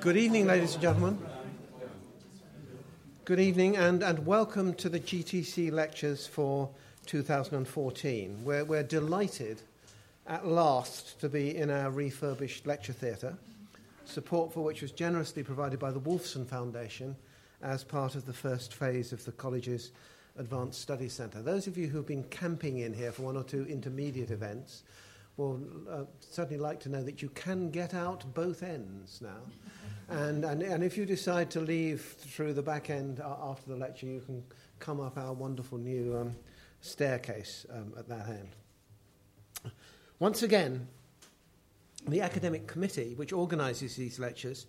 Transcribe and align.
Good 0.00 0.16
evening, 0.16 0.46
ladies 0.46 0.72
and 0.72 0.80
gentlemen. 0.80 1.18
Good 3.26 3.38
evening, 3.38 3.76
and, 3.76 4.02
and 4.02 4.24
welcome 4.24 4.72
to 4.76 4.88
the 4.88 4.98
GTC 4.98 5.70
lectures 5.70 6.26
for 6.26 6.70
2014. 7.04 8.42
We're, 8.42 8.64
we're 8.64 8.82
delighted 8.82 9.60
at 10.26 10.46
last 10.46 11.20
to 11.20 11.28
be 11.28 11.54
in 11.54 11.68
our 11.68 11.90
refurbished 11.90 12.66
lecture 12.66 12.94
theatre, 12.94 13.36
support 14.06 14.54
for 14.54 14.64
which 14.64 14.80
was 14.80 14.90
generously 14.90 15.42
provided 15.42 15.78
by 15.78 15.90
the 15.90 16.00
Wolfson 16.00 16.46
Foundation 16.46 17.14
as 17.60 17.84
part 17.84 18.14
of 18.14 18.24
the 18.24 18.32
first 18.32 18.72
phase 18.72 19.12
of 19.12 19.22
the 19.26 19.32
college's 19.32 19.90
Advanced 20.38 20.80
Study 20.80 21.10
Centre. 21.10 21.42
Those 21.42 21.66
of 21.66 21.76
you 21.76 21.88
who've 21.88 22.06
been 22.06 22.24
camping 22.24 22.78
in 22.78 22.94
here 22.94 23.12
for 23.12 23.20
one 23.20 23.36
or 23.36 23.44
two 23.44 23.66
intermediate 23.66 24.30
events 24.30 24.82
will 25.36 25.60
uh, 25.90 26.04
certainly 26.20 26.58
like 26.58 26.80
to 26.80 26.88
know 26.88 27.02
that 27.02 27.20
you 27.20 27.28
can 27.30 27.70
get 27.70 27.92
out 27.92 28.24
both 28.32 28.62
ends 28.62 29.20
now. 29.20 29.40
And, 30.10 30.44
and, 30.44 30.60
and 30.60 30.82
if 30.82 30.96
you 30.96 31.06
decide 31.06 31.52
to 31.52 31.60
leave 31.60 32.02
through 32.18 32.54
the 32.54 32.62
back 32.62 32.90
end 32.90 33.20
after 33.20 33.70
the 33.70 33.76
lecture, 33.76 34.06
you 34.06 34.20
can 34.20 34.42
come 34.80 34.98
up 34.98 35.16
our 35.16 35.32
wonderful 35.32 35.78
new 35.78 36.16
um, 36.16 36.34
staircase 36.80 37.64
um, 37.72 37.92
at 37.96 38.08
that 38.08 38.28
end. 38.28 38.48
Once 40.18 40.42
again, 40.42 40.88
the 42.08 42.20
academic 42.20 42.66
committee, 42.66 43.14
which 43.14 43.32
organises 43.32 43.94
these 43.94 44.18
lectures, 44.18 44.66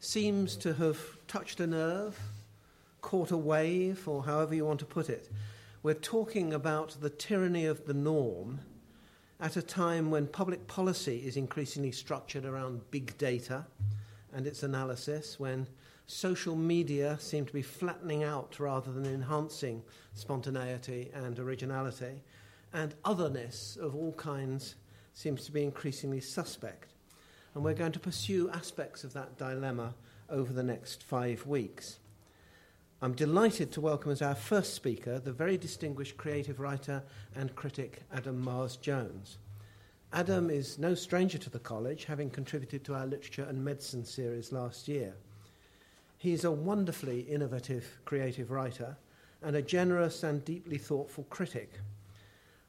seems 0.00 0.56
to 0.56 0.74
have 0.74 0.98
touched 1.28 1.60
a 1.60 1.66
nerve, 1.68 2.18
caught 3.00 3.30
a 3.30 3.36
wave, 3.36 4.08
or 4.08 4.24
however 4.24 4.56
you 4.56 4.64
want 4.64 4.80
to 4.80 4.86
put 4.86 5.08
it. 5.08 5.30
We're 5.84 5.94
talking 5.94 6.52
about 6.52 6.96
the 7.00 7.10
tyranny 7.10 7.66
of 7.66 7.86
the 7.86 7.94
norm 7.94 8.58
at 9.38 9.56
a 9.56 9.62
time 9.62 10.10
when 10.10 10.26
public 10.26 10.66
policy 10.66 11.22
is 11.24 11.36
increasingly 11.36 11.92
structured 11.92 12.44
around 12.44 12.90
big 12.90 13.16
data 13.18 13.66
and 14.32 14.46
its 14.46 14.62
analysis 14.62 15.38
when 15.38 15.66
social 16.06 16.56
media 16.56 17.16
seem 17.20 17.46
to 17.46 17.52
be 17.52 17.62
flattening 17.62 18.24
out 18.24 18.58
rather 18.58 18.90
than 18.90 19.06
enhancing 19.06 19.82
spontaneity 20.14 21.10
and 21.14 21.38
originality, 21.38 22.22
and 22.72 22.94
otherness 23.04 23.78
of 23.80 23.94
all 23.94 24.12
kinds 24.12 24.74
seems 25.14 25.44
to 25.44 25.52
be 25.52 25.62
increasingly 25.62 26.20
suspect. 26.20 26.94
And 27.54 27.64
we're 27.64 27.74
going 27.74 27.92
to 27.92 28.00
pursue 28.00 28.50
aspects 28.50 29.04
of 29.04 29.12
that 29.14 29.38
dilemma 29.38 29.94
over 30.28 30.52
the 30.52 30.62
next 30.62 31.02
five 31.02 31.46
weeks. 31.46 31.98
I'm 33.02 33.14
delighted 33.14 33.72
to 33.72 33.80
welcome 33.80 34.12
as 34.12 34.20
our 34.20 34.34
first 34.34 34.74
speaker 34.74 35.18
the 35.18 35.32
very 35.32 35.56
distinguished 35.56 36.16
creative 36.16 36.60
writer 36.60 37.02
and 37.34 37.54
critic 37.56 38.02
Adam 38.12 38.40
Mars 38.40 38.76
Jones. 38.76 39.38
Adam 40.12 40.50
is 40.50 40.76
no 40.76 40.92
stranger 40.92 41.38
to 41.38 41.50
the 41.50 41.58
college, 41.60 42.04
having 42.04 42.30
contributed 42.30 42.84
to 42.84 42.94
our 42.94 43.06
literature 43.06 43.46
and 43.48 43.64
medicine 43.64 44.04
series 44.04 44.50
last 44.50 44.88
year. 44.88 45.14
He's 46.18 46.44
a 46.44 46.50
wonderfully 46.50 47.20
innovative 47.20 48.00
creative 48.04 48.50
writer 48.50 48.96
and 49.40 49.54
a 49.54 49.62
generous 49.62 50.24
and 50.24 50.44
deeply 50.44 50.78
thoughtful 50.78 51.24
critic. 51.30 51.78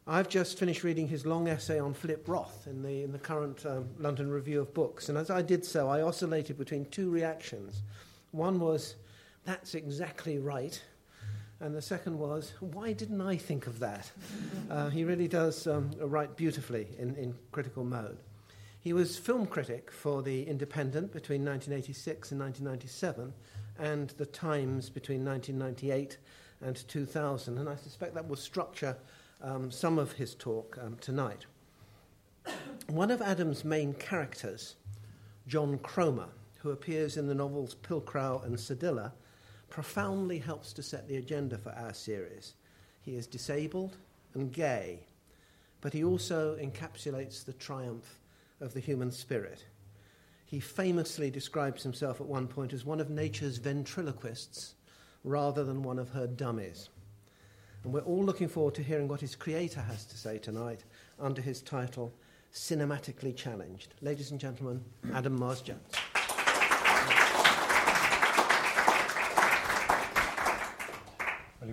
I've 0.06 0.30
just 0.30 0.60
finished 0.60 0.84
reading 0.84 1.08
his 1.08 1.26
long 1.26 1.48
essay 1.48 1.80
on 1.80 1.94
Philip 1.96 2.28
Roth 2.28 2.68
in 2.68 2.84
the, 2.84 3.04
in 3.04 3.12
the 3.12 3.20
current 3.20 3.66
um, 3.66 3.90
London 3.98 4.30
Review 4.30 4.62
of 4.62 4.74
Books, 4.74 5.10
and 5.10 5.18
as 5.18 5.32
I 5.32 5.42
did 5.42 5.66
so, 5.66 5.90
I 5.90 6.02
oscillated 6.02 6.58
between 6.60 6.86
two 6.86 7.10
reactions. 7.10 7.82
One 8.32 8.60
was, 8.60 8.96
that's 9.46 9.74
exactly 9.74 10.38
right, 10.38 10.80
and 11.62 11.76
the 11.76 11.82
second 11.82 12.18
was, 12.18 12.54
why 12.60 12.92
didn't 12.92 13.22
I 13.22 13.38
think 13.38 13.68
of 13.68 13.80
that? 13.80 14.12
Uh, 14.70 14.90
he 14.90 15.04
really 15.04 15.28
does 15.28 15.68
um, 15.68 15.92
write 16.00 16.36
beautifully 16.36 16.88
in, 16.98 17.16
in 17.16 17.36
critical 17.52 17.84
mode. 17.84 18.18
He 18.80 18.94
was 18.94 19.16
film 19.16 19.46
critic 19.46 19.92
for 19.92 20.24
The 20.24 20.48
Independent 20.48 21.14
between 21.14 21.46
1986 21.46 22.32
and 22.32 22.42
1997, 22.42 23.34
and 23.78 24.10
The 24.18 24.26
Times 24.26 24.90
between 24.90 25.24
1998 25.24 26.18
and 26.62 26.88
2000, 26.88 27.60
and 27.60 27.70
I 27.70 27.76
suspect 27.76 28.16
that 28.16 28.28
will 28.28 28.36
structure 28.36 28.98
um, 29.44 29.70
some 29.70 30.00
of 30.00 30.14
his 30.14 30.34
talk 30.34 30.80
um, 30.82 30.98
tonight. 31.00 31.46
One 32.88 33.12
of 33.12 33.22
Adam's 33.22 33.64
main 33.64 33.94
characters, 33.94 34.76
John 35.48 35.78
Cromer, 35.78 36.30
who 36.58 36.72
appears 36.72 37.18
in 37.18 37.28
the 37.28 37.36
novels 37.36 37.76
Pilcrow 37.76 38.44
and 38.44 38.56
Cedilla, 38.56 39.12
profoundly 39.72 40.38
helps 40.38 40.74
to 40.74 40.84
set 40.84 41.08
the 41.08 41.18
agenda 41.18 41.58
for 41.58 41.72
our 41.72 41.94
series. 41.94 42.54
He 43.02 43.16
is 43.16 43.26
disabled 43.26 43.98
and 44.36 44.52
gay, 44.52 45.00
but 45.80 45.94
he 45.94 46.04
also 46.04 46.56
encapsulates 46.58 47.44
the 47.44 47.54
triumph 47.54 48.20
of 48.60 48.74
the 48.74 48.80
human 48.80 49.12
spirit. 49.12 49.66
He 50.46 50.60
famously 50.60 51.32
describes 51.32 51.82
himself 51.82 52.20
at 52.20 52.28
one 52.28 52.48
point 52.48 52.74
as 52.74 52.86
one 52.86 53.00
of 53.00 53.10
nature's 53.10 53.58
ventriloquists 53.58 54.76
rather 55.24 55.64
than 55.64 55.82
one 55.82 55.98
of 55.98 56.10
her 56.10 56.28
dummies. 56.28 56.90
And 57.84 57.94
we're 57.94 58.02
all 58.02 58.24
looking 58.24 58.50
forward 58.50 58.76
to 58.76 58.84
hearing 58.84 59.08
what 59.08 59.22
his 59.22 59.36
creator 59.36 59.82
has 59.82 60.06
to 60.06 60.18
say 60.18 60.38
tonight 60.38 60.84
under 61.20 61.42
his 61.42 61.62
title, 61.62 62.14
Cinematically 62.54 63.36
Challenged. 63.36 63.94
Ladies 64.02 64.32
and 64.32 64.40
gentlemen, 64.40 64.84
Adam 65.14 65.40
Mars 65.40 65.62
Jones. 65.62 65.92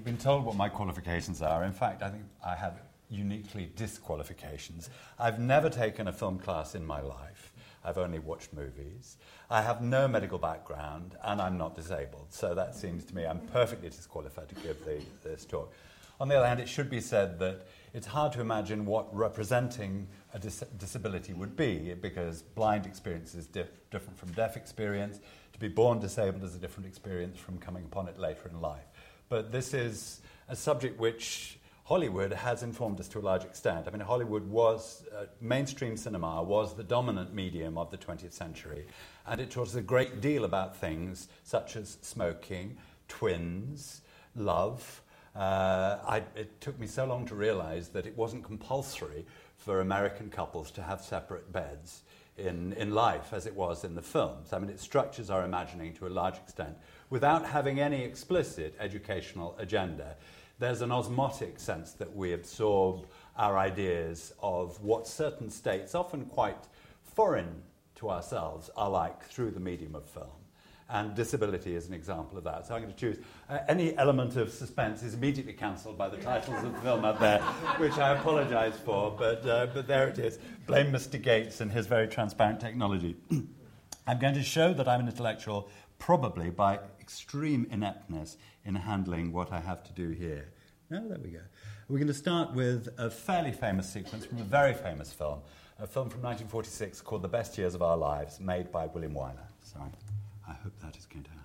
Been 0.09 0.17
told 0.17 0.43
what 0.43 0.57
my 0.57 0.71
qualifications 0.71 1.43
are. 1.43 1.65
In 1.65 1.73
fact, 1.73 2.03
I 2.03 2.09
think 2.09 2.23
I 2.43 2.55
have 2.55 2.81
uniquely 3.11 3.71
disqualifications. 3.77 4.89
I've 5.19 5.39
never 5.39 5.69
taken 5.69 6.09
a 6.09 6.13
film 6.15 6.39
class 6.39 6.75
in 6.75 6.87
my 6.87 7.03
life. 7.03 7.53
I've 7.85 7.99
only 7.99 8.19
watched 8.19 8.55
movies. 8.55 9.19
I 9.51 9.61
have 9.61 9.83
no 9.83 10.09
medical 10.09 10.39
background, 10.39 11.15
and 11.25 11.43
I'm 11.43 11.59
not 11.59 11.77
disabled. 11.77 12.29
So 12.31 12.55
that 12.55 12.75
seems 12.75 13.05
to 13.05 13.15
me 13.15 13.27
I'm 13.27 13.41
perfectly 13.53 13.91
disqualified 13.91 14.49
to 14.49 14.55
give 14.55 14.83
the, 14.87 15.03
this 15.23 15.45
talk. 15.45 15.75
On 16.21 16.29
the 16.29 16.37
other 16.37 16.47
hand, 16.47 16.59
it 16.59 16.71
should 16.71 16.89
be 16.89 17.03
said 17.03 17.39
that 17.41 17.67
it's 17.93 18.07
hard 18.07 18.33
to 18.33 18.41
imagine 18.41 18.87
what 18.87 19.15
representing 19.15 20.09
a 20.33 20.39
dis- 20.39 20.65
disability 20.79 21.35
would 21.35 21.55
be 21.55 21.93
because 21.93 22.41
blind 22.41 22.87
experience 22.87 23.35
is 23.35 23.47
dif- 23.47 23.91
different 23.91 24.19
from 24.19 24.33
deaf 24.33 24.57
experience. 24.57 25.21
To 25.53 25.59
be 25.59 25.69
born 25.69 26.01
disabled 26.01 26.45
is 26.45 26.55
a 26.55 26.59
different 26.59 26.89
experience 26.89 27.39
from 27.39 27.59
coming 27.59 27.85
upon 27.85 28.09
it 28.09 28.19
later 28.19 28.49
in 28.49 28.59
life. 28.63 28.88
But 29.29 29.53
this 29.53 29.75
is 29.75 30.21
a 30.49 30.57
subject 30.57 30.99
which 30.99 31.59
Hollywood 31.85 32.33
has 32.33 32.63
informed 32.63 33.01
us 33.01 33.09
to 33.09 33.19
a 33.19 33.21
large 33.21 33.45
extent. 33.45 33.87
I 33.87 33.91
mean, 33.91 34.01
Hollywood 34.01 34.49
was, 34.49 35.05
uh, 35.17 35.25
mainstream 35.41 35.97
cinema 35.97 36.43
was 36.43 36.75
the 36.75 36.83
dominant 36.83 37.35
medium 37.35 37.79
of 37.79 37.91
the 37.91 37.99
20th 37.99 38.33
century, 38.33 38.87
and 39.27 39.41
it 39.41 39.51
taught 39.51 39.69
us 39.69 39.75
a 39.75 39.83
great 39.83 40.21
deal 40.21 40.45
about 40.45 40.77
things 40.77 41.29
such 41.45 41.77
as 41.77 41.99
smoking, 42.03 42.77
twins, 43.09 44.03
love. 44.35 45.03
Uh, 45.35 45.99
I, 46.07 46.23
it 46.35 46.61
took 46.61 46.79
me 46.79 46.87
so 46.87 47.07
long 47.07 47.27
to 47.27 47.35
realize 47.35 47.89
that 47.91 48.07
it 48.07 48.17
wasn't 48.17 48.45
compulsory 48.45 49.25
for 49.57 49.81
American 49.81 50.31
couples 50.31 50.71
to 50.73 50.83
have 50.83 51.01
separate 51.01 51.53
beds 51.53 52.03
in, 52.39 52.73
in 52.75 52.95
life 52.95 53.33
as 53.33 53.47
it 53.47 53.55
was 53.55 53.85
in 53.85 53.95
the 53.95 54.03
films. 54.03 54.53
I 54.53 54.59
mean, 54.59 54.71
it 54.71 54.81
structures 54.81 55.31
our 55.31 55.45
imagining 55.45 55.93
to 55.95 56.07
a 56.07 56.09
large 56.09 56.37
extent 56.37 56.77
without 57.11 57.45
having 57.45 57.81
any 57.81 58.03
explicit 58.03 58.75
educational 58.79 59.55
agenda. 59.59 60.17
There's 60.59 60.83
an 60.83 60.91
osmotic 60.91 61.61
sense 61.61 61.93
that 61.93 62.15
we 62.15 62.33
absorb 62.33 63.07
our 63.37 63.57
ideas 63.57 64.33
of 64.43 64.81
what 64.83 65.07
certain 65.07 65.51
states, 65.51 65.95
often 65.95 66.27
quite 66.27 66.67
foreign 67.15 67.63
to 67.97 68.11
ourselves, 68.11 68.69
are 68.77 68.91
like 68.91 69.25
through 69.25 69.53
the 69.53 69.61
medium 69.61 69.95
of 69.95 70.05
film. 70.05 70.27
And 70.91 71.15
disability 71.15 71.77
is 71.77 71.87
an 71.87 71.93
example 71.93 72.39
of 72.39 72.45
that. 72.45 72.67
So 72.67 72.75
I'm 72.75 72.81
going 72.81 72.95
to 72.95 72.99
choose. 72.99 73.19
Uh, 73.49 73.59
any 73.69 73.97
element 73.99 74.37
of 74.37 74.51
suspense 74.51 75.03
is 75.03 75.13
immediately 75.13 75.53
cancelled 75.53 75.99
by 75.99 76.09
the 76.09 76.17
titles 76.17 76.65
of 76.65 76.73
the 76.73 76.81
film 76.81 77.05
up 77.05 77.21
there, 77.21 77.41
which 77.77 77.99
I 77.99 78.15
apologise 78.17 78.75
for, 78.79 79.15
but, 79.17 79.47
uh, 79.47 79.67
but 79.67 79.87
there 79.87 80.09
it 80.09 80.19
is. 80.19 80.39
Blame 80.67 80.91
Mr. 80.91 81.21
Gates 81.23 81.61
and 81.61 81.71
his 81.71 81.87
very 81.87 82.09
transparent 82.09 82.59
technology. 82.59 83.17
I'm 84.07 84.19
going 84.19 84.35
to 84.35 84.43
show 84.43 84.73
that 84.73 84.89
I'm 84.89 85.01
an 85.01 85.09
intellectual 85.09 85.69
probably 85.99 86.51
by 86.51 86.79
extreme 87.01 87.67
ineptness 87.71 88.37
in 88.65 88.75
handling 88.75 89.33
what 89.33 89.53
I 89.53 89.61
have 89.61 89.83
to 89.85 89.93
do 89.93 90.11
here. 90.11 90.49
Now, 90.91 91.05
there 91.09 91.19
we 91.23 91.31
go. 91.31 91.41
We're 91.89 91.99
going 91.99 92.09
to 92.09 92.15
start 92.15 92.55
with 92.55 92.89
a 92.99 93.11
fairly 93.11 93.53
famous 93.53 93.91
sequence 93.91 94.25
from 94.25 94.39
a 94.39 94.45
very 94.45 94.75
famous 94.75 95.13
film, 95.13 95.41
a 95.79 95.87
film 95.87 96.09
from 96.09 96.23
1946 96.23 97.01
called 97.03 97.23
The 97.23 97.29
Best 97.29 97.59
Years 97.59 97.75
of 97.75 97.83
Our 97.83 97.97
Lives, 97.97 98.41
made 98.41 98.73
by 98.73 98.87
William 98.87 99.15
Wyler. 99.15 99.47
Sorry, 99.61 99.91
I 100.49 100.53
hope 100.53 100.79
that 100.81 100.97
is 100.97 101.07
going 101.07 101.25
to. 101.25 101.38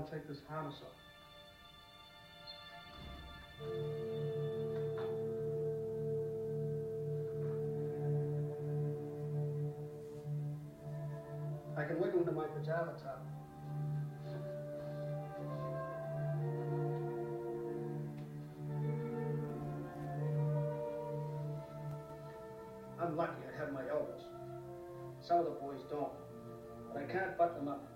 To 0.00 0.10
take 0.10 0.26
this 0.26 0.38
harness 0.48 0.76
off. 0.80 0.88
I 11.76 11.84
can 11.84 12.00
wiggle 12.00 12.20
into 12.20 12.32
my 12.32 12.46
pajama 12.46 12.94
top. 13.02 13.26
I'm 22.98 23.16
lucky 23.16 23.32
I 23.52 23.60
have 23.60 23.72
my 23.74 23.82
elbows. 23.90 24.22
Some 25.20 25.40
of 25.40 25.44
the 25.44 25.50
boys 25.50 25.80
don't. 25.90 26.12
But 26.94 27.02
I 27.02 27.12
can't 27.12 27.36
button 27.36 27.66
them 27.66 27.68
up. 27.68 27.89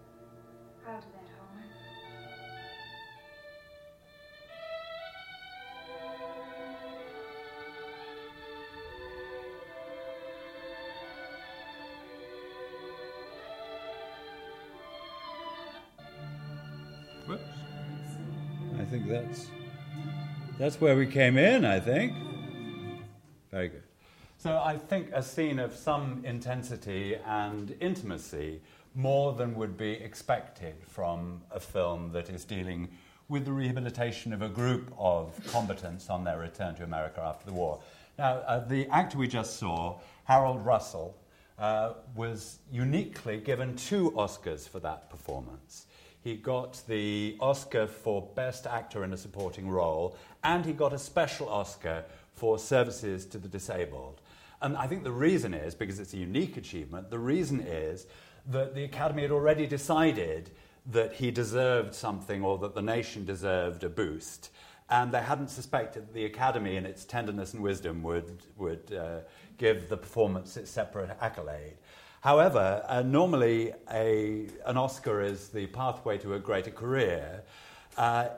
Think 18.99 19.09
that's 19.09 19.49
that's 20.57 20.81
where 20.81 20.97
we 20.97 21.07
came 21.07 21.37
in, 21.37 21.65
I 21.65 21.81
think. 21.81 22.13
Very 23.51 23.69
good. 23.69 23.83
So 24.39 24.61
I 24.65 24.77
think 24.77 25.11
a 25.13 25.21
scene 25.21 25.59
of 25.59 25.75
some 25.75 26.23
intensity 26.25 27.17
and 27.27 27.75
intimacy, 27.81 28.61
more 28.95 29.33
than 29.33 29.57
would 29.57 29.77
be 29.77 29.91
expected 29.95 30.77
from 30.87 31.43
a 31.51 31.59
film 31.59 32.13
that 32.13 32.31
is 32.31 32.45
dealing 32.45 32.89
with 33.29 33.45
the 33.47 33.53
rehabilitation 33.53 34.33
of 34.33 34.43
a 34.43 34.49
group 34.49 34.95
of 34.97 35.35
combatants 35.49 36.09
on 36.09 36.23
their 36.23 36.39
return 36.39 36.77
to 36.77 36.85
America 36.85 37.21
after 37.21 37.47
the 37.47 37.53
war. 37.53 37.81
Now, 38.17 38.35
uh, 38.47 38.61
the 38.61 38.87
actor 38.91 39.19
we 39.19 39.27
just 39.27 39.59
saw, 39.59 39.99
Harold 40.23 40.65
Russell, 40.65 41.17
uh, 41.59 41.95
was 42.15 42.59
uniquely 42.71 43.41
given 43.41 43.75
two 43.75 44.13
Oscars 44.13 44.69
for 44.69 44.79
that 44.81 45.11
performance. 45.11 45.87
He 46.25 46.37
got 46.37 46.81
the 46.89 47.37
Oscar 47.39 47.87
for 47.87 48.23
Best 48.35 48.67
Actor 48.67 49.05
in 49.05 49.13
a 49.13 49.17
Supporting 49.17 49.69
Role, 49.69 50.17
and 50.43 50.65
he 50.65 50.73
got 50.73 50.95
a 50.95 50.99
special 50.99 51.51
Oscar 51.51 52.03
for 52.33 52.59
services 52.59 53.27
to 53.27 53.37
the 53.37 53.47
disabled. 53.47 54.23
And 54.63 54.75
I 54.75 54.87
think 54.87 55.05
the 55.05 55.13
reason 55.13 55.53
is, 55.53 55.75
because 55.75 56.01
it's 56.01 56.15
a 56.15 56.17
unique 56.17 56.57
achievement, 56.57 57.11
the 57.11 57.19
reason 57.19 57.61
is 57.61 58.07
that 58.47 58.75
the 58.75 58.85
Academy 58.85 59.21
had 59.21 59.33
already 59.33 59.67
decided 59.67 60.49
that 60.87 61.13
he 61.13 61.31
deserved 61.31 61.95
something 61.95 62.43
or 62.43 62.57
that 62.57 62.75
the 62.75 62.81
nation 62.81 63.27
deserved 63.27 63.85
a 63.85 63.91
boost. 63.91 64.51
And 64.89 65.13
they 65.13 65.21
hadn't 65.21 65.49
suspected 65.49 66.07
that 66.07 66.15
the 66.15 66.25
Academy, 66.25 66.77
in 66.77 66.87
its 66.87 67.05
tenderness 67.05 67.53
and 67.53 67.63
wisdom, 67.63 68.03
would, 68.03 68.43
would 68.57 68.95
uh, 68.95 69.19
give 69.59 69.91
the 69.91 69.99
performance 69.99 70.57
its 70.57 70.71
separate 70.71 71.15
accolade. 71.21 71.77
However, 72.25 72.83
uh, 72.89 73.03
normally 73.03 73.75
a, 73.93 74.47
an 74.65 74.79
Oscar 74.79 75.21
is 75.21 75.49
the 75.49 75.67
pathway 75.67 76.17
to 76.17 76.33
a 76.33 76.39
greater 76.39 76.71
career. 76.71 77.43
Uh, 77.99 78.29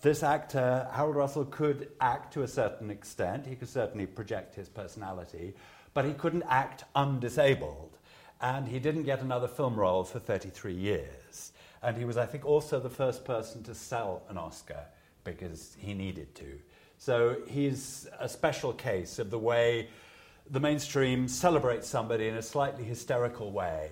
this 0.00 0.22
actor, 0.22 0.88
Harold 0.92 1.16
Russell, 1.16 1.44
could 1.44 1.88
act 2.00 2.32
to 2.34 2.44
a 2.44 2.46
certain 2.46 2.88
extent. 2.88 3.48
He 3.48 3.56
could 3.56 3.68
certainly 3.68 4.06
project 4.06 4.54
his 4.54 4.68
personality, 4.68 5.54
but 5.92 6.04
he 6.04 6.12
couldn't 6.12 6.44
act 6.48 6.84
undisabled. 6.94 7.98
And 8.40 8.68
he 8.68 8.78
didn't 8.78 9.02
get 9.02 9.22
another 9.22 9.48
film 9.48 9.74
role 9.74 10.04
for 10.04 10.20
33 10.20 10.72
years. 10.72 11.50
And 11.82 11.96
he 11.96 12.04
was, 12.04 12.16
I 12.16 12.26
think, 12.26 12.46
also 12.46 12.78
the 12.78 12.90
first 12.90 13.24
person 13.24 13.64
to 13.64 13.74
sell 13.74 14.22
an 14.28 14.38
Oscar 14.38 14.84
because 15.24 15.76
he 15.80 15.94
needed 15.94 16.36
to. 16.36 16.60
So 16.98 17.38
he's 17.48 18.06
a 18.20 18.28
special 18.28 18.72
case 18.72 19.18
of 19.18 19.30
the 19.30 19.38
way 19.38 19.88
the 20.50 20.60
mainstream 20.60 21.28
celebrates 21.28 21.88
somebody 21.88 22.26
in 22.26 22.34
a 22.34 22.42
slightly 22.42 22.82
hysterical 22.82 23.52
way 23.52 23.90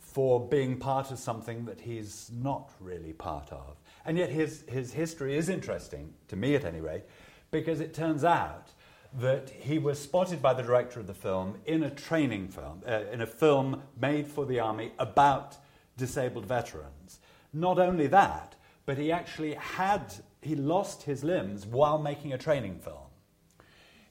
for 0.00 0.46
being 0.46 0.76
part 0.76 1.10
of 1.12 1.18
something 1.18 1.64
that 1.64 1.80
he's 1.80 2.30
not 2.34 2.70
really 2.80 3.12
part 3.12 3.50
of. 3.52 3.76
And 4.04 4.18
yet 4.18 4.28
his, 4.28 4.64
his 4.68 4.92
history 4.92 5.36
is 5.36 5.48
interesting, 5.48 6.12
to 6.28 6.36
me 6.36 6.56
at 6.56 6.64
any 6.64 6.80
rate, 6.80 7.04
because 7.52 7.80
it 7.80 7.94
turns 7.94 8.24
out 8.24 8.72
that 9.20 9.50
he 9.50 9.78
was 9.78 10.00
spotted 10.00 10.42
by 10.42 10.54
the 10.54 10.62
director 10.62 10.98
of 10.98 11.06
the 11.06 11.14
film 11.14 11.58
in 11.66 11.84
a 11.84 11.90
training 11.90 12.48
film, 12.48 12.82
uh, 12.86 13.02
in 13.12 13.20
a 13.20 13.26
film 13.26 13.82
made 14.00 14.26
for 14.26 14.44
the 14.44 14.58
army 14.58 14.92
about 14.98 15.56
disabled 15.96 16.46
veterans. 16.46 17.20
Not 17.52 17.78
only 17.78 18.08
that, 18.08 18.56
but 18.86 18.98
he 18.98 19.12
actually 19.12 19.54
had, 19.54 20.12
he 20.40 20.56
lost 20.56 21.04
his 21.04 21.22
limbs 21.22 21.64
while 21.64 21.98
making 21.98 22.32
a 22.32 22.38
training 22.38 22.80
film. 22.80 23.11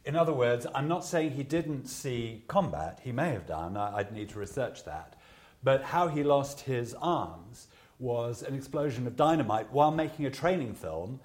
In 0.03 0.15
other 0.15 0.33
words, 0.33 0.65
I'm 0.73 0.87
not 0.87 1.05
saying 1.05 1.31
he 1.31 1.43
didn't 1.43 1.85
see 1.85 2.43
combat, 2.47 2.99
he 3.03 3.11
may 3.11 3.31
have 3.31 3.45
done, 3.45 3.77
I'd 3.77 4.11
need 4.11 4.29
to 4.29 4.39
research 4.39 4.83
that. 4.85 5.15
But 5.63 5.83
how 5.83 6.07
he 6.07 6.23
lost 6.23 6.61
his 6.61 6.95
arms 6.95 7.67
was 7.99 8.41
an 8.41 8.55
explosion 8.55 9.05
of 9.05 9.15
dynamite 9.15 9.71
while 9.71 9.91
making 9.91 10.25
a 10.25 10.31
training 10.31 10.73
film 10.73 11.19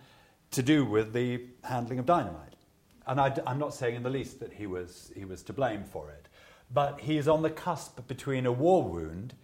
to 0.50 0.62
do 0.62 0.84
with 0.84 1.14
the 1.14 1.42
handling 1.64 1.98
of 1.98 2.06
dynamite. 2.06 2.52
And 3.06 3.20
I, 3.20 3.34
am 3.46 3.58
not 3.58 3.72
saying 3.72 3.96
in 3.96 4.02
the 4.02 4.10
least 4.10 4.40
that 4.40 4.52
he 4.52 4.66
was, 4.66 5.10
he 5.16 5.24
was 5.24 5.42
to 5.44 5.52
blame 5.54 5.84
for 5.84 6.10
it. 6.10 6.28
But 6.72 7.00
he's 7.00 7.28
on 7.28 7.42
the 7.42 7.50
cusp 7.50 8.06
between 8.08 8.44
a 8.44 8.52
war 8.52 8.82
wound 8.82 9.34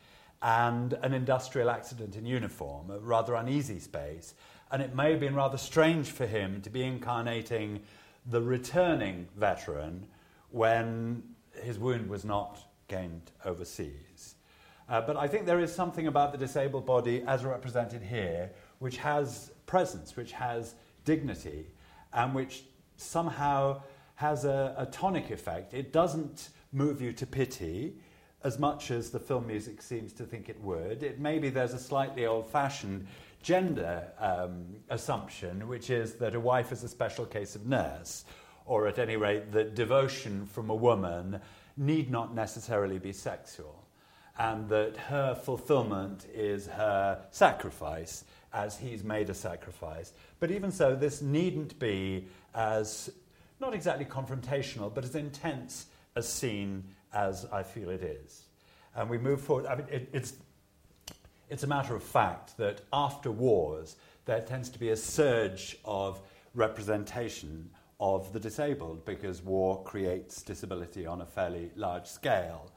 and 0.43 0.93
an 0.94 1.14
industrial 1.14 1.70
accident 1.70 2.17
in 2.17 2.26
uniform, 2.26 2.90
a 2.90 2.99
rather 2.99 3.34
uneasy 3.34 3.79
space. 3.79 4.34
And 4.70 4.82
it 4.82 4.94
may 4.94 5.11
have 5.12 5.20
been 5.20 5.34
rather 5.34 5.58
strange 5.58 6.11
for 6.11 6.26
him 6.26 6.61
to 6.62 6.70
be 6.70 6.82
incarnating 6.82 7.82
the 8.27 8.41
returning 8.41 9.29
veteran 9.37 10.07
when 10.51 11.23
his 11.63 11.79
wound 11.79 12.09
was 12.09 12.25
not 12.25 12.59
gained 12.89 13.31
overseas. 13.45 14.35
Uh, 14.89 15.01
but 15.01 15.17
I 15.17 15.27
think 15.29 15.47
there 15.47 15.61
is 15.61 15.75
something 15.75 16.07
about 16.07 16.33
the 16.33 16.39
disabled 16.39 16.87
body 16.87 17.23
as 17.27 17.45
represented 17.45 18.03
here 18.03 18.51
which 18.79 18.97
has 18.99 19.53
presence, 19.67 20.17
which 20.17 20.33
has 20.33 20.75
dignity, 21.05 21.67
and 22.13 22.35
which 22.35 22.65
somehow 22.96 23.81
has 24.17 24.44
a, 24.44 24.75
a 24.77 24.87
tonic 24.87 25.31
effect. 25.31 25.73
It 25.73 25.93
doesn't 25.93 26.51
move 26.73 27.01
you 27.01 27.13
to 27.13 27.27
pity 27.27 27.94
as 28.44 28.58
much 28.58 28.91
as 28.91 29.11
the 29.11 29.20
film 29.20 29.46
music 29.46 29.81
seems 29.81 30.13
to 30.15 30.25
think 30.25 30.49
it 30.49 30.61
would. 30.61 31.03
It 31.03 31.20
maybe 31.20 31.49
there's 31.49 31.75
a 31.75 31.79
slightly 31.79 32.27
old-fashioned 32.27 33.06
gender 33.43 34.08
um, 34.19 34.77
assumption, 34.91 35.69
which 35.69 35.91
is 35.91 36.15
that 36.15 36.34
a 36.34 36.41
wife 36.41 36.72
is 36.72 36.82
a 36.84 36.89
special 36.89 37.27
case 37.27 37.55
of 37.55 37.67
nurse, 37.67 38.25
or 38.65 38.87
at 38.87 38.99
any 38.99 39.17
rate, 39.17 39.53
that 39.53 39.75
devotion 39.75 40.46
from 40.46 40.70
a 40.70 40.75
woman 40.75 41.41
need 41.77 42.11
not 42.11 42.34
necessarily 42.34 42.99
be 42.99 43.13
sexual 43.13 43.82
and 44.39 44.69
that 44.69 44.96
her 44.96 45.34
fulfillment 45.34 46.27
is 46.32 46.67
her 46.67 47.22
sacrifice 47.31 48.25
as 48.53 48.79
he's 48.79 49.05
made 49.05 49.31
a 49.31 49.34
sacrifice. 49.34 50.13
But 50.41 50.51
even 50.51 50.70
so, 50.70 50.94
this 50.94 51.22
needn't 51.22 51.79
be 51.79 52.27
as 52.55 53.11
not 53.61 53.75
exactly 53.75 54.05
confrontational, 54.05 54.93
but 54.93 55.05
as 55.05 55.15
intense 55.15 55.87
a 56.17 56.22
scene 56.22 56.84
as 57.13 57.46
I 57.53 57.63
feel 57.63 57.91
it 57.91 58.03
is. 58.03 58.43
And 58.94 59.08
we 59.08 59.19
move 59.19 59.41
forward. 59.41 59.67
I 59.67 59.77
mean, 59.77 59.87
it, 59.91 60.08
it's, 60.13 60.34
it's 61.53 61.65
a 61.65 61.67
matter 61.67 61.94
of 61.94 62.03
fact 62.03 62.56
that 62.56 62.81
after 62.94 63.31
wars, 63.31 63.97
there 64.25 64.41
tends 64.41 64.71
to 64.71 64.79
be 64.79 64.89
a 64.89 64.97
surge 64.97 65.77
of 65.85 66.19
representation 66.55 67.69
of 68.01 68.32
the 68.32 68.41
disabled 68.41 69.05
because 69.05 69.43
war 69.43 69.82
creates 69.82 70.41
disability 70.41 71.05
on 71.05 71.21
a 71.21 71.27
fairly 71.27 71.71
large 71.77 72.06
scale. 72.06 72.73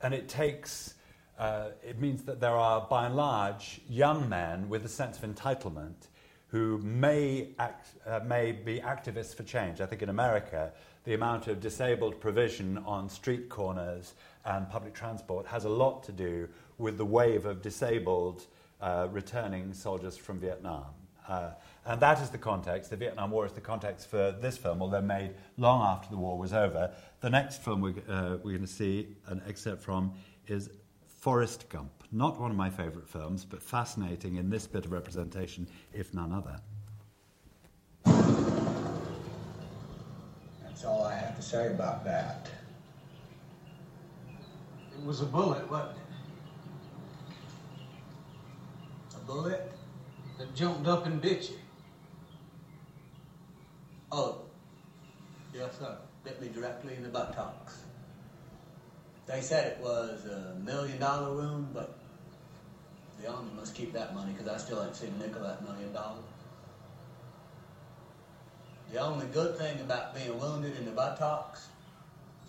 And 0.00 0.14
it 0.14 0.26
takes, 0.26 0.94
uh, 1.38 1.72
it 1.86 2.00
means 2.00 2.22
that 2.22 2.40
there 2.40 2.56
are, 2.56 2.86
by 2.88 3.04
and 3.04 3.14
large, 3.14 3.82
young 3.90 4.26
men 4.26 4.70
with 4.70 4.86
a 4.86 4.88
sense 4.88 5.18
of 5.22 5.24
entitlement 5.28 6.08
who 6.48 6.78
may, 6.78 7.48
act, 7.58 7.88
uh, 8.06 8.20
may 8.24 8.52
be 8.52 8.80
activists 8.80 9.34
for 9.34 9.42
change. 9.42 9.82
I 9.82 9.86
think 9.86 10.00
in 10.00 10.08
America, 10.08 10.72
the 11.04 11.12
amount 11.12 11.46
of 11.48 11.60
disabled 11.60 12.20
provision 12.20 12.78
on 12.86 13.10
street 13.10 13.50
corners 13.50 14.14
and 14.46 14.70
public 14.70 14.94
transport 14.94 15.46
has 15.46 15.66
a 15.66 15.68
lot 15.68 16.02
to 16.04 16.12
do 16.12 16.48
with 16.78 16.98
the 16.98 17.04
wave 17.04 17.46
of 17.46 17.62
disabled 17.62 18.46
uh, 18.80 19.08
returning 19.10 19.72
soldiers 19.72 20.16
from 20.16 20.38
Vietnam. 20.38 20.84
Uh, 21.28 21.50
and 21.86 22.00
that 22.00 22.20
is 22.20 22.30
the 22.30 22.38
context. 22.38 22.90
The 22.90 22.96
Vietnam 22.96 23.30
War 23.30 23.46
is 23.46 23.52
the 23.52 23.60
context 23.60 24.10
for 24.10 24.32
this 24.40 24.58
film, 24.58 24.82
although 24.82 25.00
made 25.00 25.30
long 25.56 25.82
after 25.82 26.10
the 26.10 26.16
war 26.16 26.36
was 26.38 26.52
over. 26.52 26.90
The 27.20 27.30
next 27.30 27.62
film 27.62 27.80
we're, 27.80 27.94
uh, 28.08 28.36
we're 28.42 28.52
going 28.52 28.60
to 28.60 28.66
see 28.66 29.08
an 29.26 29.40
excerpt 29.46 29.82
from 29.82 30.12
is 30.46 30.70
Forrest 31.06 31.68
Gump. 31.70 31.90
Not 32.12 32.38
one 32.38 32.50
of 32.50 32.56
my 32.56 32.68
favourite 32.68 33.08
films, 33.08 33.44
but 33.44 33.62
fascinating 33.62 34.36
in 34.36 34.50
this 34.50 34.66
bit 34.66 34.84
of 34.84 34.92
representation, 34.92 35.66
if 35.92 36.12
none 36.12 36.32
other. 36.32 36.60
That's 40.62 40.84
all 40.84 41.04
I 41.04 41.14
have 41.14 41.36
to 41.36 41.42
say 41.42 41.68
about 41.68 42.04
that. 42.04 42.50
It 44.98 45.04
was 45.06 45.22
a 45.22 45.24
bullet, 45.24 45.70
wasn't 45.70 45.92
it? 45.92 45.96
A 49.13 49.13
bullet? 49.26 49.72
that 50.38 50.54
jumped 50.54 50.86
up 50.86 51.06
and 51.06 51.20
bit 51.20 51.50
you? 51.50 51.56
Oh, 54.10 54.38
yes, 55.54 55.78
sir. 55.78 55.96
Bit 56.24 56.40
me 56.40 56.48
directly 56.48 56.94
in 56.94 57.02
the 57.02 57.08
buttocks. 57.08 57.82
They 59.26 59.40
said 59.40 59.72
it 59.72 59.78
was 59.82 60.24
a 60.26 60.58
million 60.64 60.98
dollar 60.98 61.34
wound, 61.34 61.68
but 61.72 61.98
the 63.20 63.28
army 63.28 63.50
must 63.56 63.74
keep 63.74 63.92
that 63.92 64.14
money 64.14 64.32
because 64.32 64.48
I 64.48 64.58
still 64.58 64.82
ain't 64.82 64.94
seen 64.94 65.14
a 65.18 65.26
nickel 65.26 65.42
that 65.42 65.62
million 65.62 65.92
dollars. 65.92 66.24
The 68.92 69.00
only 69.00 69.26
good 69.26 69.56
thing 69.56 69.80
about 69.80 70.14
being 70.14 70.38
wounded 70.38 70.76
in 70.76 70.84
the 70.84 70.90
buttocks 70.90 71.68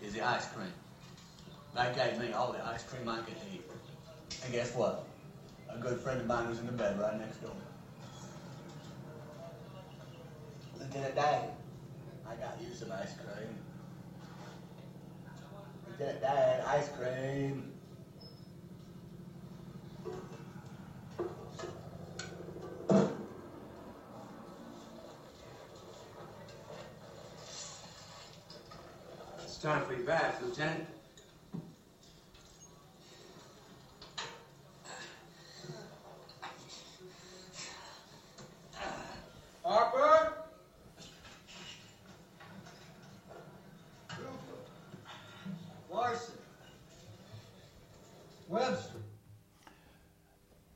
is 0.03 0.13
the 0.13 0.21
ice 0.21 0.45
cream. 0.47 0.73
They 1.73 1.91
gave 1.95 2.19
me 2.19 2.33
all 2.33 2.51
the 2.51 2.63
ice 2.65 2.83
cream 2.83 3.07
I 3.07 3.17
could 3.21 3.35
eat. 3.53 3.63
And 4.43 4.53
guess 4.53 4.75
what? 4.75 5.05
A 5.69 5.77
good 5.77 5.99
friend 5.99 6.21
of 6.21 6.27
mine 6.27 6.49
was 6.49 6.59
in 6.59 6.65
the 6.65 6.71
bed 6.71 6.99
right 6.99 7.19
next 7.19 7.37
door. 7.41 7.51
Lieutenant 10.79 11.15
Dan, 11.15 11.49
I 12.27 12.35
got 12.35 12.57
you 12.61 12.73
some 12.73 12.91
ice 12.91 13.13
cream. 13.13 13.55
Lieutenant 15.89 16.21
Dan, 16.21 16.65
ice 16.67 16.89
cream. 16.89 17.71
It's 29.43 29.57
time 29.57 29.85
for 29.85 29.93
your 29.93 30.03
bath, 30.03 30.41
Lieutenant. 30.41 30.94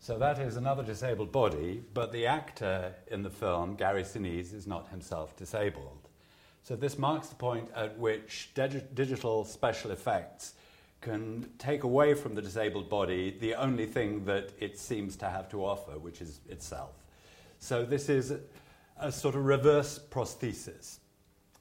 So 0.10 0.18
that 0.18 0.39
is 0.39 0.56
another 0.56 0.82
disabled 0.82 1.32
body, 1.32 1.84
but 1.94 2.12
the 2.12 2.25
actor 2.25 2.96
in 3.12 3.22
the 3.22 3.30
film, 3.30 3.75
Gary 3.75 4.01
Sinise, 4.01 4.56
is 4.56 4.66
not 4.66 4.89
himself 4.89 5.38
disabled. 5.38 6.10
So 6.63 6.75
this 6.75 6.98
marks 6.98 7.28
the 7.28 7.36
point 7.36 7.70
at 7.75 7.96
which 7.96 8.50
dig- 8.56 8.96
digital 8.96 9.46
special 9.46 9.92
effects 9.92 10.56
can 11.00 11.48
take 11.60 11.84
away 11.84 12.16
from 12.16 12.34
the 12.34 12.42
disabled 12.42 12.89
body 12.89 13.38
the 13.39 13.54
only 13.54 13.86
thing 13.86 14.25
that 14.25 14.50
it 14.60 14.80
seems 14.80 15.16
to 15.18 15.30
have 15.30 15.48
to 15.50 15.63
offer, 15.63 16.00
which 16.00 16.22
is 16.22 16.39
itself. 16.50 16.96
So 17.60 17.86
this 17.86 18.10
is 18.10 18.32
a, 18.32 18.39
a 19.00 19.12
sort 19.12 19.36
of 19.36 19.46
reverse 19.46 20.00
prosthesis. 20.10 20.98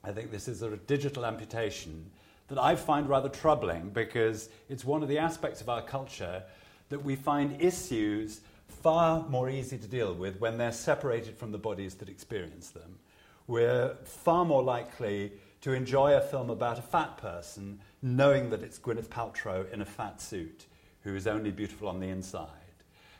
I 0.03 0.11
think 0.11 0.31
this 0.31 0.49
is 0.49 0.63
a 0.63 0.75
digital 0.75 1.27
amputation 1.27 2.11
that 2.49 2.57
I 2.57 2.77
find 2.77 3.11
rather 3.11 3.29
troubling 3.29 3.91
because 3.91 4.49
it's 4.71 4.87
one 4.87 5.03
of 5.03 5.11
the 5.11 5.19
aspects 5.19 5.61
of 5.61 5.69
our 5.69 5.83
culture 5.83 6.43
that 6.89 7.05
we 7.05 7.17
find 7.17 7.61
issues 7.61 8.41
far 8.69 9.29
more 9.29 9.51
easy 9.51 9.79
to 9.79 9.87
deal 9.87 10.15
with 10.15 10.39
when 10.41 10.59
they're 10.59 10.73
separated 10.73 11.37
from 11.37 11.53
the 11.53 11.59
bodies 11.59 11.95
that 11.97 12.09
experience 12.09 12.71
them. 12.71 12.99
We're 13.47 13.97
far 14.05 14.45
more 14.45 14.63
likely 14.63 15.33
to 15.63 15.73
enjoy 15.73 16.15
a 16.15 16.21
film 16.21 16.51
about 16.51 16.79
a 16.79 16.83
fat 16.83 17.17
person 17.19 17.81
knowing 18.03 18.51
that 18.51 18.63
it's 18.63 18.79
Gwyneth 18.79 19.09
Paltrow 19.09 19.71
in 19.73 19.81
a 19.81 19.85
fat 19.85 20.21
suit 20.21 20.67
who 21.03 21.17
is 21.17 21.27
only 21.27 21.51
beautiful 21.51 21.89
on 21.89 22.01
the 22.01 22.09
inside. 22.09 22.49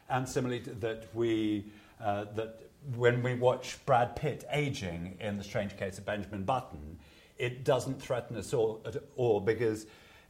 And 0.09 0.29
similarly, 0.29 0.61
that 0.61 1.09
we 1.15 1.67
uh, 2.01 2.27
that 2.37 2.61
when 2.95 3.23
we 3.23 3.35
watch 3.35 3.85
Brad 3.87 4.15
Pitt 4.17 4.45
aging 4.53 5.17
in 5.21 5.37
The 5.37 5.45
Strange 5.45 5.77
Case 5.77 5.99
of 5.99 6.07
Benjamin 6.07 6.45
Button, 6.45 6.99
it 7.37 7.65
doesn't 7.65 8.01
threaten 8.01 8.37
us 8.37 8.55
all 8.55 8.81
at 8.87 8.97
all 9.17 9.41
because 9.41 9.87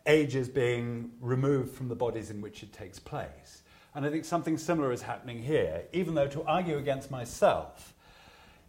age 0.08 0.34
is 0.34 0.48
being 0.48 1.12
removed 1.20 1.74
from 1.74 1.88
the 1.88 1.94
bodies 1.94 2.30
in 2.30 2.40
which 2.40 2.62
it 2.62 2.72
takes 2.72 2.98
place. 2.98 3.62
And 3.94 4.06
I 4.06 4.10
think 4.10 4.24
something 4.24 4.58
similar 4.58 4.90
is 4.90 5.02
happening 5.02 5.42
here, 5.42 5.82
even 5.92 6.14
though 6.14 6.26
to 6.28 6.42
argue 6.44 6.78
against 6.78 7.10
myself, 7.10 7.94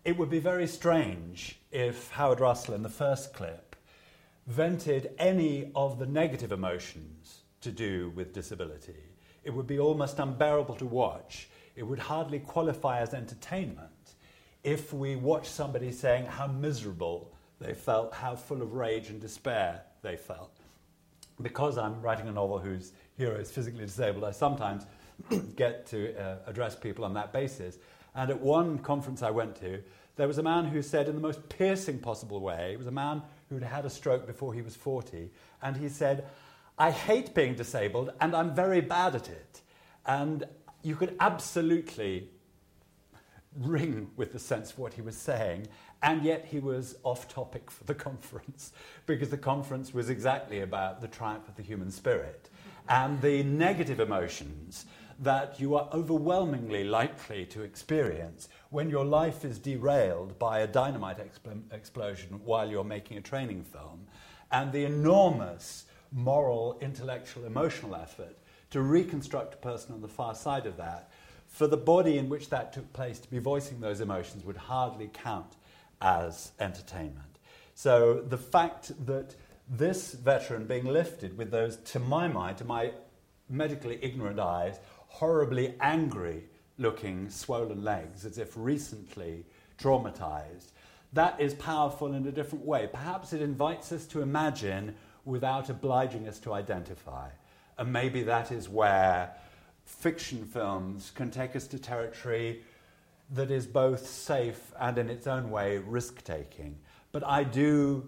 it 0.04 0.18
would 0.18 0.30
be 0.30 0.40
very 0.40 0.68
strange 0.68 1.60
if 1.72 2.12
Howard 2.12 2.40
Russell 2.40 2.74
in 2.74 2.84
the 2.84 2.90
first 2.90 3.34
clip 3.34 3.76
vented 4.48 5.12
any 5.18 5.72
of 5.76 6.00
the 6.00 6.06
negative 6.06 6.52
emotions 6.52 7.42
to 7.62 7.72
do 7.72 8.12
with 8.16 8.34
disability. 8.34 8.96
It 9.44 9.52
would 9.52 9.68
be 9.68 9.80
almost 9.80 10.20
unbearable 10.20 10.76
to 10.76 10.86
watch. 10.86 11.50
It 11.76 11.84
would 11.84 12.00
hardly 12.00 12.40
qualify 12.40 13.00
as 13.00 13.14
entertainment 13.14 14.16
if 14.64 14.92
we 14.92 15.16
watched 15.16 15.52
somebody 15.52 15.92
saying 15.92 16.26
how 16.26 16.48
miserable 16.48 17.32
they 17.60 17.74
felt, 17.74 18.14
how 18.14 18.36
full 18.36 18.62
of 18.62 18.74
rage 18.74 19.10
and 19.10 19.22
despair 19.22 19.84
they 20.02 20.18
felt. 20.18 20.52
Because 21.42 21.78
I'm 21.78 22.02
writing 22.02 22.28
a 22.28 22.32
novel 22.32 22.60
whose 22.60 22.94
hero 23.18 23.36
is 23.36 23.52
physically 23.52 23.86
disabled, 23.86 24.24
I 24.24 24.32
sometimes 24.32 24.86
get 25.56 25.86
to 25.88 26.18
uh, 26.18 26.38
address 26.48 26.76
people 26.76 27.06
on 27.06 27.14
that 27.14 27.32
basis. 27.32 27.78
And 28.16 28.30
at 28.30 28.40
one 28.40 28.80
conference 28.80 29.22
I 29.22 29.30
went 29.30 29.56
to, 29.58 29.82
there 30.16 30.28
was 30.28 30.38
a 30.38 30.44
man 30.44 30.66
who 30.66 30.82
said, 30.82 31.08
in 31.08 31.16
the 31.16 31.22
most 31.22 31.48
piercing 31.48 32.00
possible 32.00 32.42
way, 32.42 32.74
it 32.74 32.78
was 32.78 32.88
a 32.88 32.92
man 32.92 33.22
who'd 33.50 33.64
had 33.64 33.86
a 33.86 33.90
stroke 33.90 34.28
before 34.28 34.54
he 34.54 34.62
was 34.62 34.76
40, 34.76 35.30
and 35.62 35.78
he 35.78 35.88
said, 35.88 36.26
I 36.80 36.92
hate 36.92 37.36
being 37.36 37.56
disabled 37.56 38.12
and 38.22 38.34
I'm 38.34 38.56
very 38.56 38.80
bad 38.80 39.14
at 39.14 39.28
it. 39.28 39.62
And 40.06 40.46
you 40.82 40.96
could 40.96 41.16
absolutely 41.20 42.30
ring 43.58 44.12
with 44.16 44.32
the 44.32 44.40
sense 44.40 44.72
of 44.72 44.80
what 44.80 44.94
he 44.94 45.02
was 45.02 45.18
saying, 45.18 45.68
and 46.02 46.24
yet 46.24 46.46
he 46.46 46.60
was 46.60 46.98
off 47.04 47.28
topic 47.28 47.70
for 47.70 47.84
the 47.84 47.96
conference 48.10 48.72
because 49.06 49.30
the 49.30 49.38
conference 49.38 49.94
was 49.94 50.10
exactly 50.10 50.62
about 50.62 51.02
the 51.02 51.08
triumph 51.08 51.48
of 51.48 51.56
the 51.56 51.64
human 51.64 51.92
spirit 51.92 52.50
and 52.88 53.22
the 53.22 53.44
negative 53.44 54.00
emotions 54.00 54.86
that 55.20 55.60
you 55.60 55.76
are 55.76 55.90
overwhelmingly 55.94 56.84
likely 56.84 57.46
to 57.46 57.62
experience 57.62 58.48
when 58.70 58.90
your 58.90 59.04
life 59.04 59.44
is 59.44 59.60
derailed 59.60 60.38
by 60.40 60.60
a 60.60 60.68
dynamite 60.68 61.18
expl- 61.20 61.62
explosion 61.74 62.40
while 62.46 62.70
you're 62.70 62.86
making 62.86 63.18
a 63.18 63.22
training 63.22 63.62
film, 63.62 64.08
and 64.52 64.72
the 64.72 64.86
enormous 64.86 65.86
moral, 66.12 66.78
intellectual, 66.82 67.46
emotional 67.46 67.96
effort 67.96 68.38
to 68.72 68.82
reconstruct 68.82 69.56
a 69.56 69.58
person 69.58 69.94
on 69.94 70.02
the 70.02 70.08
far 70.08 70.34
side 70.34 70.66
of 70.66 70.78
that. 70.78 71.12
For 71.48 71.68
the 71.68 71.78
body 71.78 72.18
in 72.18 72.30
which 72.30 72.50
that 72.50 72.72
took 72.72 72.92
place 72.94 73.20
to 73.20 73.30
be 73.30 73.40
voicing 73.40 73.82
those 73.82 74.02
emotions 74.02 74.46
would 74.46 74.58
hardly 74.58 75.10
count 75.12 75.56
as 76.02 76.52
entertainment. 76.60 77.40
So 77.76 78.22
the 78.28 78.38
fact 78.38 78.92
that 79.06 79.36
this 79.70 80.14
veteran 80.14 80.66
being 80.66 80.86
lifted 80.86 81.38
with 81.38 81.52
those, 81.52 81.78
to 81.78 82.00
my 82.00 82.28
mind, 82.28 82.58
to 82.58 82.66
my 82.66 82.92
medically 83.50 84.00
ignorant 84.02 84.40
eyes, 84.40 84.80
horribly 85.08 85.76
angry 85.80 86.44
looking 86.78 87.30
swollen 87.30 87.84
legs, 87.84 88.26
as 88.26 88.38
if 88.38 88.54
recently 88.56 89.46
traumatized, 89.78 90.72
that 91.14 91.40
is 91.40 91.54
powerful 91.56 92.14
in 92.14 92.28
a 92.28 92.32
different 92.32 92.66
way. 92.66 92.88
Perhaps 92.92 93.34
it 93.34 93.42
invites 93.42 93.92
us 93.92 94.06
to 94.08 94.22
imagine 94.22 94.96
without 95.26 95.70
obliging 95.70 96.28
us 96.28 96.40
to 96.40 96.54
identify. 96.54 97.30
And 97.78 97.92
maybe 97.92 98.24
that 98.24 98.52
is 98.52 98.70
where 98.70 99.34
fiction 99.86 100.46
films 100.46 101.12
can 101.16 101.32
take 101.32 101.56
us 101.56 101.68
to 101.68 101.80
territory 101.80 102.64
that 103.32 103.52
is 103.52 103.68
both 103.68 104.08
safe 104.08 104.74
and, 104.80 104.98
in 104.98 105.10
its 105.10 105.28
own 105.28 105.52
way, 105.52 105.78
risk 105.78 106.24
taking. 106.24 106.78
But 107.12 107.26
I 107.26 107.44
do 107.44 108.08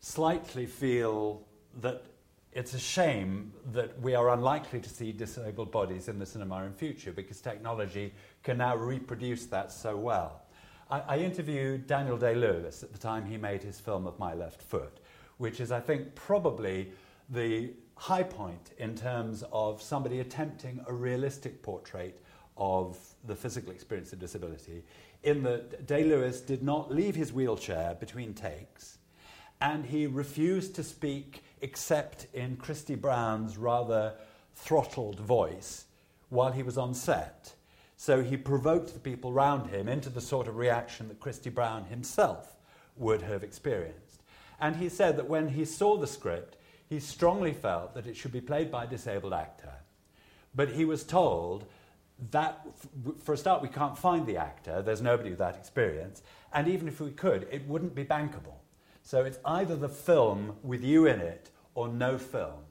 slightly 0.00 0.66
feel 0.66 1.42
that 1.80 2.04
it's 2.52 2.72
a 2.72 2.78
shame 2.78 3.52
that 3.72 4.00
we 4.00 4.14
are 4.14 4.30
unlikely 4.30 4.80
to 4.80 4.88
see 4.88 5.12
disabled 5.12 5.72
bodies 5.72 6.08
in 6.08 6.18
the 6.18 6.26
cinema 6.26 6.64
in 6.64 6.72
future 6.72 7.12
because 7.12 7.40
technology 7.40 8.14
can 8.42 8.58
now 8.58 8.76
reproduce 8.76 9.46
that 9.46 9.72
so 9.72 9.96
well. 9.96 10.42
I, 10.90 11.00
I 11.00 11.18
interviewed 11.18 11.86
Daniel 11.86 12.16
Day 12.16 12.34
Lewis 12.34 12.82
at 12.82 12.92
the 12.92 12.98
time 12.98 13.26
he 13.26 13.36
made 13.36 13.62
his 13.62 13.80
film 13.80 14.06
of 14.06 14.18
My 14.18 14.34
Left 14.34 14.62
Foot, 14.62 15.00
which 15.38 15.58
is, 15.58 15.72
I 15.72 15.80
think, 15.80 16.14
probably 16.14 16.92
the 17.28 17.72
high 17.96 18.22
point 18.22 18.72
in 18.78 18.94
terms 18.94 19.42
of 19.52 19.82
somebody 19.82 20.20
attempting 20.20 20.84
a 20.86 20.92
realistic 20.92 21.62
portrait 21.62 22.20
of 22.56 22.98
the 23.26 23.34
physical 23.34 23.72
experience 23.72 24.12
of 24.12 24.18
disability, 24.18 24.82
in 25.22 25.42
that 25.42 25.86
Day 25.86 26.04
Lewis 26.04 26.40
did 26.40 26.62
not 26.62 26.92
leave 26.92 27.14
his 27.14 27.32
wheelchair 27.32 27.96
between 27.98 28.34
takes, 28.34 28.98
and 29.60 29.86
he 29.86 30.06
refused 30.06 30.74
to 30.74 30.84
speak 30.84 31.42
except 31.60 32.26
in 32.34 32.56
Christy 32.56 32.94
Brown's 32.94 33.56
rather 33.56 34.14
throttled 34.54 35.18
voice 35.18 35.86
while 36.28 36.52
he 36.52 36.62
was 36.62 36.76
on 36.76 36.94
set. 36.94 37.54
So 37.96 38.22
he 38.22 38.36
provoked 38.36 38.92
the 38.92 39.00
people 39.00 39.30
around 39.30 39.68
him 39.68 39.88
into 39.88 40.10
the 40.10 40.20
sort 40.20 40.48
of 40.48 40.56
reaction 40.56 41.08
that 41.08 41.20
Christy 41.20 41.48
Brown 41.48 41.84
himself 41.84 42.56
would 42.96 43.22
have 43.22 43.42
experienced. 43.42 44.22
And 44.60 44.76
he 44.76 44.88
said 44.88 45.16
that 45.16 45.28
when 45.28 45.48
he 45.48 45.64
saw 45.64 45.96
the 45.96 46.06
script, 46.06 46.56
he 46.88 47.00
strongly 47.00 47.52
felt 47.52 47.94
that 47.94 48.06
it 48.06 48.16
should 48.16 48.32
be 48.32 48.40
played 48.40 48.70
by 48.70 48.84
a 48.84 48.88
disabled 48.88 49.32
actor. 49.32 49.72
But 50.54 50.70
he 50.70 50.84
was 50.84 51.02
told 51.02 51.64
that, 52.30 52.66
for 53.22 53.34
a 53.34 53.36
start, 53.36 53.62
we 53.62 53.68
can't 53.68 53.98
find 53.98 54.26
the 54.26 54.36
actor. 54.36 54.82
There's 54.82 55.02
nobody 55.02 55.30
with 55.30 55.38
that 55.40 55.56
experience. 55.56 56.22
And 56.52 56.68
even 56.68 56.88
if 56.88 57.00
we 57.00 57.10
could, 57.10 57.46
it 57.50 57.66
wouldn't 57.66 57.94
be 57.94 58.04
bankable. 58.04 58.58
So 59.02 59.24
it's 59.24 59.38
either 59.44 59.76
the 59.76 59.88
film 59.88 60.56
with 60.62 60.82
you 60.82 61.06
in 61.06 61.20
it 61.20 61.50
or 61.74 61.88
no 61.88 62.16
film. 62.16 62.64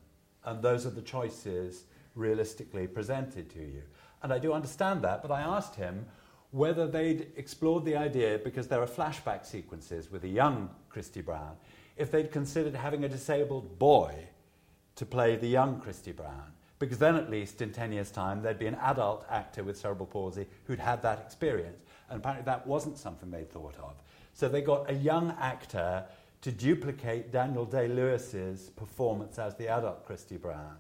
And 0.46 0.62
those 0.62 0.86
are 0.86 0.92
the 0.92 1.02
choices 1.02 1.84
realistically 2.16 2.88
presented 2.88 3.50
to 3.52 3.60
you. 3.60 3.84
And 4.22 4.32
I 4.32 4.40
do 4.40 4.54
understand 4.54 5.02
that, 5.04 5.22
but 5.22 5.32
I 5.32 5.42
asked 5.42 5.76
him 5.76 6.06
whether 6.52 6.88
they'd 6.88 7.28
explored 7.36 7.84
the 7.84 7.98
idea, 7.98 8.40
because 8.44 8.68
there 8.68 8.82
are 8.82 8.88
flashback 8.88 9.46
sequences 9.46 10.12
with 10.12 10.24
a 10.24 10.28
young 10.28 10.70
Christy 10.88 11.22
Brown, 11.22 11.56
if 11.98 12.12
they'd 12.12 12.32
considered 12.32 12.76
having 12.76 13.04
a 13.04 13.10
disabled 13.10 13.80
boy 13.80 14.14
to 14.96 15.06
play 15.06 15.36
the 15.36 15.48
young 15.48 15.80
Christy 15.80 16.12
Brown. 16.12 16.52
Because 16.84 16.98
then, 16.98 17.16
at 17.16 17.30
least 17.30 17.62
in 17.62 17.72
10 17.72 17.94
years' 17.94 18.12
time, 18.12 18.42
there'd 18.42 18.60
be 18.60 18.68
an 18.68 18.75
adult 18.75 19.25
actor 19.30 19.63
with 19.63 19.78
cerebral 19.78 20.06
palsy 20.06 20.46
who'd 20.66 20.80
had 20.80 21.02
that 21.04 21.20
experience. 21.20 21.82
And 22.10 22.20
apparently, 22.20 22.44
that 22.44 22.68
wasn't 22.68 22.98
something 22.98 23.32
they'd 23.32 23.50
thought 23.50 23.78
of. 23.78 23.94
So 24.34 24.50
they 24.50 24.62
got 24.62 24.90
a 24.90 24.94
young 24.94 25.34
actor 25.40 26.04
to 26.42 26.52
duplicate 26.52 27.32
Daniel 27.32 27.63
Day 27.63 27.88
Lewis's 27.88 28.70
performance 28.72 29.40
as 29.40 29.56
the 29.56 29.70
adult 29.70 30.06
Christy 30.06 30.36
Brown. 30.36 30.75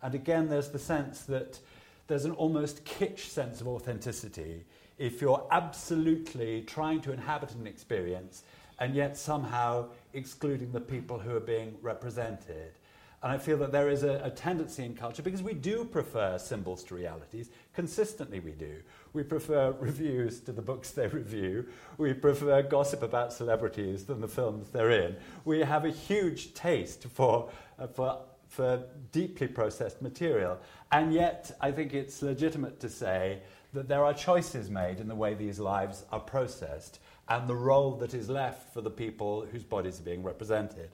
And 0.00 0.14
again, 0.14 0.48
there's 0.48 0.68
the 0.68 0.78
sense 0.78 1.22
that 1.22 1.58
there's 2.06 2.24
an 2.24 2.30
almost 2.34 2.84
kitsch 2.84 3.24
sense 3.24 3.60
of 3.60 3.66
authenticity 3.66 4.64
if 4.96 5.20
you're 5.20 5.44
absolutely 5.50 6.62
trying 6.62 7.00
to 7.00 7.12
inhabit 7.12 7.56
an 7.56 7.66
experience 7.66 8.44
and 8.78 8.94
yet 8.94 9.16
somehow 9.16 9.88
excluding 10.14 10.70
the 10.70 10.80
people 10.80 11.18
who 11.18 11.34
are 11.34 11.40
being 11.40 11.74
represented. 11.82 12.74
And 13.22 13.32
I 13.32 13.38
feel 13.38 13.56
that 13.58 13.72
there 13.72 13.88
is 13.88 14.04
a, 14.04 14.20
a, 14.22 14.30
tendency 14.30 14.84
in 14.84 14.94
culture, 14.94 15.22
because 15.22 15.42
we 15.42 15.52
do 15.52 15.84
prefer 15.84 16.38
symbols 16.38 16.84
to 16.84 16.94
realities, 16.94 17.50
consistently 17.74 18.38
we 18.38 18.52
do. 18.52 18.76
We 19.12 19.24
prefer 19.24 19.72
reviews 19.80 20.38
to 20.40 20.52
the 20.52 20.62
books 20.62 20.92
they 20.92 21.08
review. 21.08 21.66
We 21.96 22.14
prefer 22.14 22.62
gossip 22.62 23.02
about 23.02 23.32
celebrities 23.32 24.04
than 24.04 24.20
the 24.20 24.28
films 24.28 24.70
they're 24.70 24.92
in. 24.92 25.16
We 25.44 25.60
have 25.60 25.84
a 25.84 25.90
huge 25.90 26.54
taste 26.54 27.06
for, 27.12 27.50
uh, 27.76 27.88
for, 27.88 28.20
for 28.46 28.84
deeply 29.10 29.48
processed 29.48 30.00
material. 30.00 30.58
And 30.92 31.12
yet, 31.12 31.50
I 31.60 31.72
think 31.72 31.94
it's 31.94 32.22
legitimate 32.22 32.78
to 32.80 32.88
say 32.88 33.40
that 33.72 33.88
there 33.88 34.04
are 34.04 34.14
choices 34.14 34.70
made 34.70 35.00
in 35.00 35.08
the 35.08 35.14
way 35.14 35.34
these 35.34 35.58
lives 35.58 36.04
are 36.12 36.20
processed 36.20 37.00
and 37.28 37.48
the 37.48 37.54
role 37.54 37.96
that 37.96 38.14
is 38.14 38.30
left 38.30 38.72
for 38.72 38.80
the 38.80 38.90
people 38.90 39.44
whose 39.52 39.64
bodies 39.64 40.00
are 40.00 40.04
being 40.04 40.22
represented. 40.22 40.90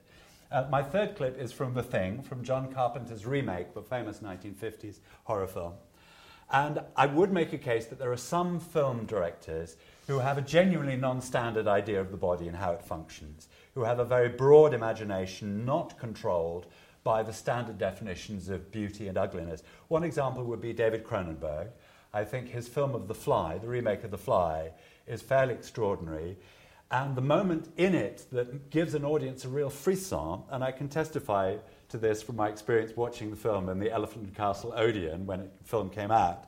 Uh, 0.55 0.65
my 0.71 0.85
third 0.85 1.17
clip 1.17 1.37
is 1.37 1.51
from 1.51 1.75
The 1.75 1.83
Thing, 1.83 2.23
from 2.23 2.45
John 2.45 2.73
Carpenter's 2.73 3.27
remake, 3.27 3.75
the 3.75 3.83
famous 3.83 4.21
1950s 4.21 5.01
horror 5.25 5.49
film. 5.49 5.73
And 6.49 6.81
I 6.95 7.07
would 7.07 7.33
make 7.33 7.53
a 7.53 7.59
case 7.59 7.87
that 7.87 7.99
there 7.99 8.13
are 8.13 8.17
some 8.17 8.61
film 8.61 9.05
directors 9.05 9.75
who 10.07 10.21
have 10.21 10.39
a 10.39 10.43
genuinely 10.43 10.95
non 10.95 11.21
standard 11.21 11.67
idea 11.67 12.01
of 12.01 12.13
the 12.13 12.17
body 12.17 12.47
and 12.47 12.57
how 12.57 12.71
it 12.71 12.85
functions, 12.85 13.49
who 13.75 13.83
have 13.83 13.99
a 13.99 14.05
very 14.05 14.29
broad 14.29 14.75
imagination, 14.75 15.65
not 15.65 15.99
controlled 15.99 16.69
by 17.03 17.25
the 17.25 17.33
standard 17.33 17.77
definitions 17.77 18.49
of 18.49 18.71
beauty 18.71 19.09
and 19.09 19.19
ugliness. 19.19 19.65
One 19.89 20.05
example 20.05 20.45
would 20.45 20.61
be 20.61 20.73
David 20.73 21.03
Cronenberg. 21.03 21.71
I 22.13 22.23
think 22.23 22.49
his 22.49 22.69
film 22.69 22.95
of 22.95 23.09
The 23.09 23.15
Fly, 23.15 23.59
the 23.59 23.67
remake 23.67 24.05
of 24.05 24.13
The 24.13 24.19
Fly, 24.19 24.71
is 25.09 25.21
fairly 25.21 25.55
extraordinary. 25.55 26.37
And 26.95 27.17
the 27.17 27.23
moment 27.23 27.73
in 27.77 27.93
it 27.93 28.25
that 28.31 28.71
gives 28.71 28.95
an 28.95 29.05
audience 29.05 29.45
a 29.45 29.49
real 29.49 29.69
frisson, 29.69 30.43
and 30.49 30.63
I 30.63 30.71
can 30.71 30.89
testify 30.89 31.57
to 31.89 31.99
this 31.99 32.23
from 32.23 32.37
my 32.37 32.49
experience 32.49 32.97
watching 32.97 33.31
the 33.31 33.37
film 33.37 33.69
in 33.69 33.81
the 33.81 33.91
Elephant 33.91 34.27
and 34.27 34.37
Castle 34.37 34.73
Odeon 34.77 35.27
when 35.27 35.41
the 35.41 35.49
film 35.65 35.91
came 35.91 36.13
out, 36.13 36.45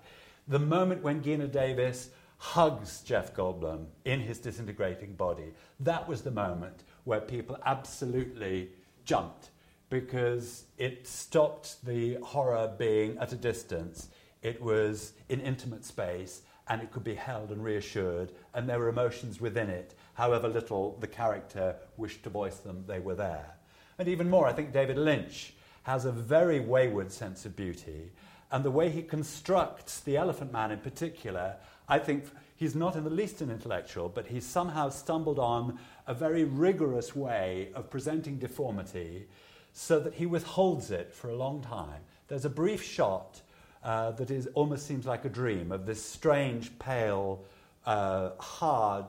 the 0.47 0.61
moment 0.61 1.03
when 1.03 1.21
Geena 1.21 1.51
Davis 1.51 2.11
hugs 2.39 3.01
Jeff 3.01 3.35
Goldblum 3.35 3.87
in 4.05 4.21
his 4.21 4.39
disintegrating 4.39 5.15
body, 5.15 5.53
that 5.81 6.07
was 6.07 6.23
the 6.23 6.31
moment 6.31 6.85
where 7.03 7.21
people 7.21 7.59
absolutely 7.67 8.69
jumped 9.05 9.51
because 9.91 10.67
it 10.79 11.09
stopped 11.09 11.85
the 11.85 12.19
horror 12.23 12.73
being 12.79 13.19
at 13.19 13.33
a 13.33 13.37
distance. 13.37 14.11
It 14.43 14.63
was 14.63 15.15
in 15.29 15.41
intimate 15.41 15.85
space 15.85 16.43
and 16.69 16.83
it 16.83 16.91
could 16.91 17.05
be 17.05 17.15
held 17.15 17.51
and 17.51 17.63
reassured, 17.63 18.33
and 18.55 18.69
there 18.69 18.79
were 18.79 18.89
emotions 18.89 19.41
within 19.41 19.71
it. 19.71 19.95
However 20.17 20.49
little 20.49 20.97
the 20.99 21.07
character 21.07 21.77
wished 21.99 22.23
to 22.23 22.31
voice 22.31 22.57
them, 22.57 22.85
they 22.87 23.01
were 23.01 23.15
there. 23.15 23.55
And 23.99 24.09
even 24.09 24.31
more, 24.31 24.47
I 24.47 24.53
think 24.55 24.73
David 24.73 24.97
Lynch 24.97 25.53
has 25.83 26.07
a 26.07 26.11
very 26.13 26.59
wayward 26.59 27.13
sense 27.13 27.45
of 27.45 27.55
beauty, 27.55 28.11
and 28.51 28.65
the 28.65 28.71
way 28.71 28.89
he 28.89 29.03
constructs 29.03 30.01
the 30.01 30.17
Elephant 30.17 30.53
Man 30.53 30.71
in 30.71 30.79
particular, 30.79 31.57
I 31.87 31.99
think 31.99 32.25
he's 32.57 32.75
not 32.75 32.97
in 32.97 33.05
the 33.05 33.11
least 33.11 33.43
an 33.43 33.51
intellectual, 33.51 34.09
but 34.09 34.27
he's 34.27 34.47
somehow 34.47 34.89
stumbled 34.89 35.39
on 35.39 35.79
a 36.07 36.15
very 36.15 36.45
rigorous 36.45 37.15
way 37.15 37.69
of 37.75 37.91
presenting 37.91 38.39
deformity 38.39 39.27
so 39.75 40.01
that 40.01 40.15
he 40.15 40.25
withholds 40.25 40.91
it 40.91 41.13
for 41.13 41.29
a 41.29 41.37
long 41.37 41.61
time. 41.61 42.01
There's 42.29 42.47
a 42.47 42.51
brief 42.51 42.83
shot 42.83 43.43
uh, 43.85 44.13
that 44.13 44.31
is, 44.31 44.47
almost 44.55 44.87
seems 44.87 45.05
like 45.05 45.27
a 45.27 45.29
dream 45.29 45.73
of 45.73 45.85
this 45.85 46.03
strange, 46.03 46.77
pale, 46.79 47.45
uh, 47.85 48.31
hard, 48.39 49.07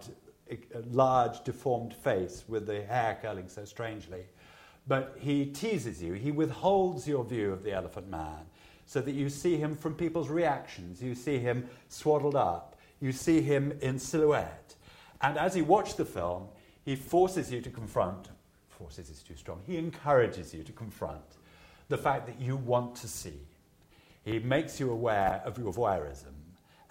large, 0.92 1.44
deformed 1.44 1.94
face 1.94 2.44
with 2.48 2.68
the 2.68 2.84
hair 2.84 3.18
curling 3.22 3.48
so 3.48 3.66
strangely. 3.66 4.24
But 4.88 5.16
he 5.20 5.46
teases 5.46 6.02
you, 6.02 6.14
he 6.14 6.32
withholds 6.32 7.08
your 7.08 7.24
view 7.24 7.52
of 7.52 7.64
the 7.64 7.74
elephant 7.74 8.10
man 8.10 8.46
so 8.86 9.02
that 9.02 9.12
you 9.12 9.30
see 9.30 9.58
him 9.58 9.76
from 9.76 9.96
people's 9.96 10.30
reactions. 10.30 11.02
You 11.02 11.14
see 11.14 11.40
him 11.40 11.68
swaddled 11.90 12.36
up, 12.36 12.78
you 13.02 13.12
see 13.12 13.42
him 13.42 13.78
in 13.82 14.00
silhouette. 14.00 14.76
And 15.22 15.38
as 15.38 15.58
you 15.58 15.66
watch 15.66 15.96
the 15.96 16.06
film, 16.06 16.48
he 16.86 16.96
forces 16.96 17.52
you 17.52 17.60
to 17.62 17.70
confront, 17.70 18.30
forces 18.70 19.10
is 19.10 19.22
too 19.22 19.36
strong, 19.36 19.62
he 19.68 19.78
encourages 19.78 20.54
you 20.54 20.64
to 20.64 20.72
confront 20.72 21.22
the 21.90 21.98
fact 21.98 22.28
that 22.28 22.40
you 22.40 22.56
want 22.56 22.96
to 22.96 23.08
see 23.08 23.40
he 24.28 24.40
makes 24.40 24.78
you 24.78 24.92
aware 24.92 25.42
of 25.46 25.58
your 25.58 25.72
voyeurism. 25.72 26.34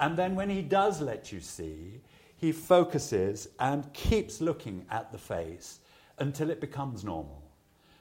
And 0.00 0.16
then 0.16 0.34
when 0.34 0.48
he 0.48 0.62
does 0.62 1.02
let 1.02 1.30
you 1.30 1.40
see, 1.40 2.00
he 2.36 2.52
focuses 2.52 3.48
and 3.58 3.92
keeps 3.92 4.40
looking 4.40 4.86
at 4.90 5.10
the 5.10 5.18
face 5.18 5.80
until 6.18 6.50
it 6.50 6.60
becomes 6.60 7.04
normal. 7.04 7.42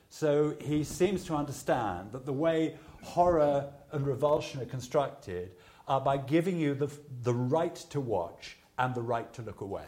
So 0.09 0.55
he 0.61 0.83
seems 0.83 1.25
to 1.25 1.35
understand 1.35 2.11
that 2.11 2.25
the 2.25 2.33
way 2.33 2.77
horror 3.01 3.71
and 3.91 4.05
revulsion 4.05 4.61
are 4.61 4.65
constructed 4.65 5.51
are 5.87 6.01
by 6.01 6.17
giving 6.17 6.57
you 6.57 6.73
the, 6.73 6.89
the 7.23 7.33
right 7.33 7.75
to 7.75 7.99
watch 7.99 8.57
and 8.77 8.93
the 8.93 9.01
right 9.01 9.31
to 9.33 9.41
look 9.41 9.61
away. 9.61 9.87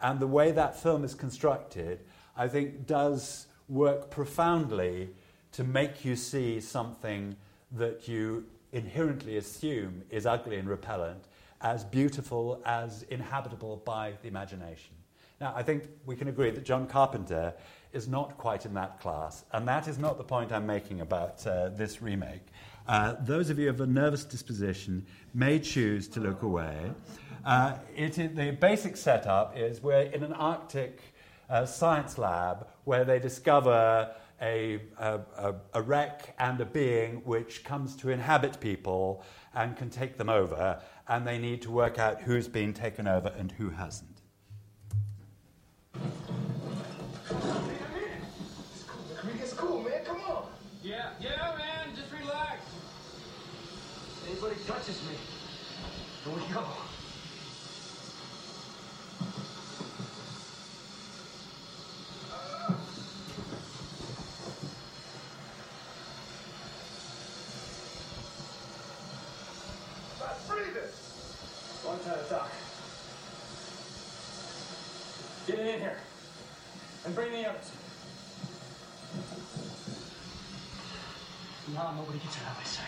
And 0.00 0.20
the 0.20 0.26
way 0.26 0.52
that 0.52 0.80
film 0.80 1.04
is 1.04 1.14
constructed, 1.14 2.00
I 2.36 2.48
think, 2.48 2.86
does 2.86 3.46
work 3.68 4.10
profoundly 4.10 5.10
to 5.52 5.64
make 5.64 6.04
you 6.04 6.16
see 6.16 6.60
something 6.60 7.36
that 7.72 8.06
you 8.06 8.44
inherently 8.72 9.38
assume 9.38 10.02
is 10.10 10.26
ugly 10.26 10.56
and 10.56 10.68
repellent 10.68 11.24
as 11.60 11.84
beautiful 11.84 12.60
as 12.64 13.04
inhabitable 13.04 13.82
by 13.84 14.14
the 14.22 14.28
imagination. 14.28 14.94
Now, 15.40 15.52
I 15.54 15.62
think 15.62 15.84
we 16.06 16.16
can 16.16 16.28
agree 16.28 16.50
that 16.50 16.64
John 16.64 16.86
Carpenter 16.86 17.54
is 17.92 18.08
not 18.08 18.38
quite 18.38 18.64
in 18.64 18.74
that 18.74 19.00
class, 19.00 19.44
and 19.52 19.68
that 19.68 19.86
is 19.88 19.98
not 19.98 20.16
the 20.16 20.24
point 20.24 20.52
I'm 20.52 20.66
making 20.66 21.00
about 21.00 21.46
uh, 21.46 21.68
this 21.70 22.00
remake. 22.00 22.46
Uh, 22.88 23.16
those 23.20 23.50
of 23.50 23.58
you 23.58 23.68
of 23.68 23.80
a 23.80 23.86
nervous 23.86 24.24
disposition 24.24 25.04
may 25.34 25.58
choose 25.58 26.08
to 26.08 26.20
look 26.20 26.42
away. 26.42 26.92
Uh, 27.44 27.74
the 27.96 28.56
basic 28.60 28.96
setup 28.96 29.56
is 29.56 29.82
we're 29.82 30.00
in 30.00 30.22
an 30.22 30.32
Arctic 30.32 31.00
uh, 31.48 31.66
science 31.66 32.18
lab 32.18 32.66
where 32.84 33.04
they 33.04 33.18
discover 33.18 34.14
a, 34.42 34.80
a, 34.98 35.54
a, 35.72 35.82
wreck 35.82 36.34
and 36.38 36.60
a 36.60 36.64
being 36.64 37.22
which 37.24 37.64
comes 37.64 37.96
to 37.96 38.10
inhabit 38.10 38.60
people 38.60 39.24
and 39.54 39.76
can 39.76 39.88
take 39.88 40.18
them 40.18 40.28
over, 40.28 40.80
and 41.08 41.26
they 41.26 41.38
need 41.38 41.62
to 41.62 41.70
work 41.70 41.98
out 41.98 42.20
who's 42.22 42.48
been 42.48 42.72
taken 42.72 43.06
over 43.06 43.32
and 43.38 43.52
who 43.52 43.70
hasn't. 43.70 44.20
It's 49.40 49.52
cool, 49.52 49.82
man. 49.82 50.04
Come 50.04 50.20
on. 50.28 50.46
Yeah, 50.82 51.10
yeah, 51.20 51.54
man. 51.56 51.94
Just 51.94 52.12
relax. 52.12 52.60
Anybody 54.28 54.56
touches 54.66 55.00
me, 55.08 55.16
here 56.24 56.34
we 56.34 56.52
go. 56.52 56.64
Get 75.46 75.60
in 75.60 75.78
here. 75.78 75.96
And 77.04 77.14
bring 77.14 77.30
the 77.30 77.48
others. 77.48 77.70
Now 81.72 81.94
nobody 81.96 82.18
gets 82.18 82.36
out 82.38 82.50
of 82.50 82.58
my 82.58 82.64
sight. 82.64 82.86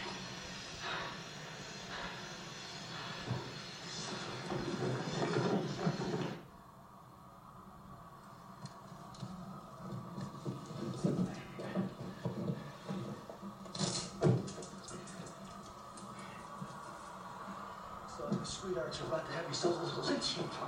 So, 18.16 18.38
sweethearts 18.42 19.00
are 19.00 19.04
about 19.04 19.26
to 19.26 19.32
have 19.36 19.44
yourselves 19.44 19.96
a 19.96 20.10
lynching 20.10 20.48
party. 20.48 20.67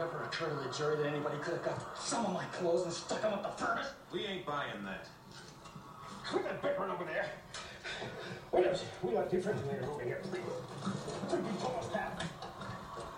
Ever 0.00 0.22
occur 0.22 0.48
to 0.48 0.68
the 0.68 0.72
jury 0.72 0.96
that 0.98 1.06
anybody 1.06 1.38
could 1.38 1.54
have 1.54 1.64
got 1.64 1.98
some 1.98 2.24
of 2.26 2.32
my 2.32 2.44
clothes 2.44 2.84
and 2.84 2.92
stuck 2.92 3.20
them 3.20 3.32
up 3.32 3.42
the 3.42 3.64
furnace? 3.64 3.88
We 4.12 4.24
ain't 4.24 4.46
buying 4.46 4.84
that. 4.84 5.08
Quit 6.30 6.44
that 6.44 6.62
bickering 6.62 6.90
over 6.92 7.04
there. 7.04 7.26
What 8.52 8.64
is 8.64 8.82
it? 8.82 8.88
We 9.02 9.12
got 9.14 9.28
different 9.28 9.58
than 9.68 9.88
over 9.88 10.04
here. 10.04 10.22
Could 11.28 11.42
be 11.42 11.50
almost 11.64 11.92
half. 11.92 12.22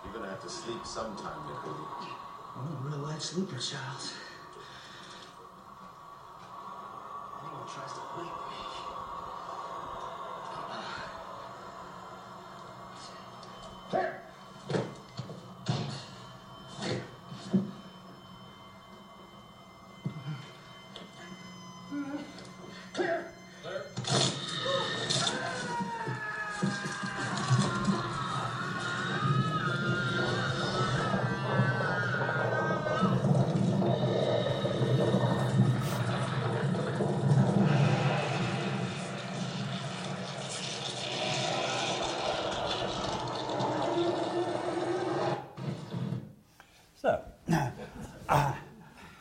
You're 0.05 0.15
gonna 0.15 0.31
have 0.31 0.43
to 0.43 0.49
sleep 0.49 0.87
sometime, 0.87 1.47
Nicole. 1.49 1.87
I'm 2.57 2.73
a 2.73 2.89
real 2.89 2.99
life 2.99 3.21
sleeper, 3.21 3.59
Charles. 3.59 4.15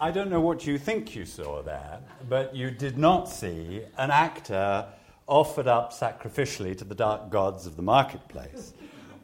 I 0.09 0.11
don't 0.11 0.31
know 0.31 0.41
what 0.41 0.65
you 0.65 0.79
think 0.79 1.15
you 1.15 1.23
saw 1.23 1.61
there, 1.61 1.99
but 2.27 2.55
you 2.55 2.71
did 2.71 2.97
not 2.97 3.29
see 3.29 3.83
an 3.95 4.09
actor 4.09 4.87
offered 5.27 5.67
up 5.67 5.93
sacrificially 5.93 6.75
to 6.79 6.83
the 6.83 6.95
dark 6.95 7.29
gods 7.29 7.67
of 7.67 7.75
the 7.75 7.83
marketplace. 7.83 8.73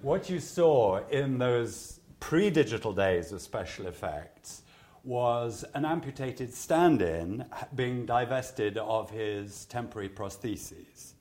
What 0.04 0.30
you 0.30 0.40
saw 0.40 1.00
in 1.08 1.40
those 1.40 2.02
pre 2.20 2.52
digital 2.52 2.94
days 2.94 3.32
of 3.32 3.42
special 3.42 3.88
effects 3.88 4.62
was 5.04 5.66
an 5.74 5.86
amputated 5.86 6.54
stand 6.54 7.02
in 7.02 7.46
being 7.74 8.06
divested 8.06 8.78
of 8.78 9.10
his 9.10 9.66
temporary 9.66 10.10
prostheses. 10.10 11.14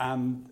And 0.00 0.50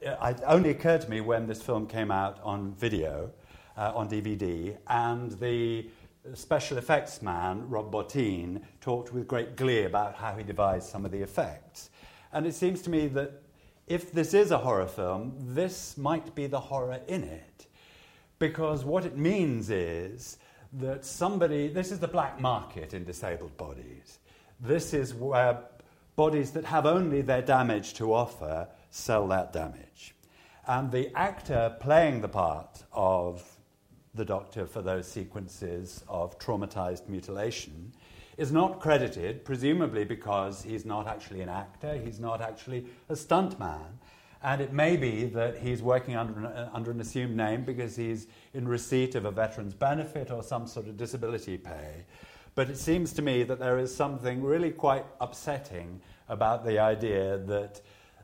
it 0.00 0.40
only 0.44 0.70
occurred 0.70 1.02
to 1.02 1.08
me 1.08 1.20
when 1.20 1.46
this 1.46 1.62
film 1.62 1.86
came 1.86 2.10
out 2.10 2.40
on 2.42 2.72
video, 2.72 3.30
uh, 3.76 3.92
on 3.94 4.08
DVD, 4.08 4.76
and 4.88 5.30
the 5.38 5.88
special 6.34 6.78
effects 6.78 7.22
man, 7.22 7.68
Rob 7.68 7.92
Bottin, 7.92 8.62
talked 8.80 9.12
with 9.12 9.28
great 9.28 9.56
glee 9.56 9.84
about 9.84 10.14
how 10.14 10.36
he 10.36 10.44
devised 10.44 10.88
some 10.88 11.04
of 11.04 11.10
the 11.10 11.22
effects. 11.22 11.90
And 12.32 12.46
it 12.46 12.54
seems 12.54 12.82
to 12.82 12.90
me 12.90 13.06
that 13.08 13.42
if 13.86 14.12
this 14.12 14.34
is 14.34 14.50
a 14.50 14.58
horror 14.58 14.86
film, 14.86 15.34
this 15.38 15.96
might 15.96 16.34
be 16.34 16.46
the 16.46 16.60
horror 16.60 17.00
in 17.06 17.24
it. 17.24 17.66
Because 18.38 18.84
what 18.84 19.04
it 19.04 19.16
means 19.16 19.70
is 19.70 20.38
that 20.74 21.04
somebody, 21.04 21.68
this 21.68 21.92
is 21.92 22.00
the 22.00 22.08
black 22.08 22.40
market 22.40 22.92
in 22.92 23.04
disabled 23.04 23.56
bodies. 23.56 24.18
This 24.60 24.92
is 24.92 25.14
where 25.14 25.60
bodies 26.16 26.50
that 26.52 26.64
have 26.64 26.86
only 26.86 27.22
their 27.22 27.42
damage 27.42 27.94
to 27.94 28.12
offer 28.12 28.68
sell 28.90 29.28
that 29.28 29.52
damage. 29.52 30.14
And 30.66 30.90
the 30.90 31.16
actor 31.16 31.76
playing 31.80 32.22
the 32.22 32.28
part 32.28 32.82
of 32.92 33.55
the 34.16 34.24
doctor 34.24 34.66
for 34.66 34.82
those 34.82 35.06
sequences 35.06 36.04
of 36.08 36.38
traumatized 36.38 37.08
mutilation 37.08 37.92
is 38.36 38.52
not 38.52 38.80
credited, 38.80 39.44
presumably 39.44 40.04
because 40.04 40.62
he's 40.62 40.84
not 40.84 41.06
actually 41.06 41.40
an 41.40 41.48
actor, 41.48 41.96
he's 41.96 42.20
not 42.20 42.40
actually 42.40 42.86
a 43.08 43.14
stuntman. 43.14 43.98
And 44.42 44.60
it 44.60 44.72
may 44.72 44.96
be 44.96 45.24
that 45.26 45.58
he's 45.58 45.82
working 45.82 46.16
under 46.16 46.38
an, 46.38 46.46
uh, 46.46 46.70
under 46.72 46.90
an 46.90 47.00
assumed 47.00 47.36
name 47.36 47.64
because 47.64 47.96
he's 47.96 48.26
in 48.52 48.68
receipt 48.68 49.14
of 49.14 49.24
a 49.24 49.30
veteran's 49.30 49.74
benefit 49.74 50.30
or 50.30 50.42
some 50.42 50.66
sort 50.66 50.86
of 50.86 50.96
disability 50.96 51.56
pay. 51.56 52.04
But 52.54 52.70
it 52.70 52.76
seems 52.76 53.12
to 53.14 53.22
me 53.22 53.42
that 53.44 53.58
there 53.58 53.78
is 53.78 53.94
something 53.94 54.42
really 54.42 54.70
quite 54.70 55.04
upsetting 55.20 56.00
about 56.28 56.64
the 56.64 56.78
idea 56.78 57.38
that 57.38 57.80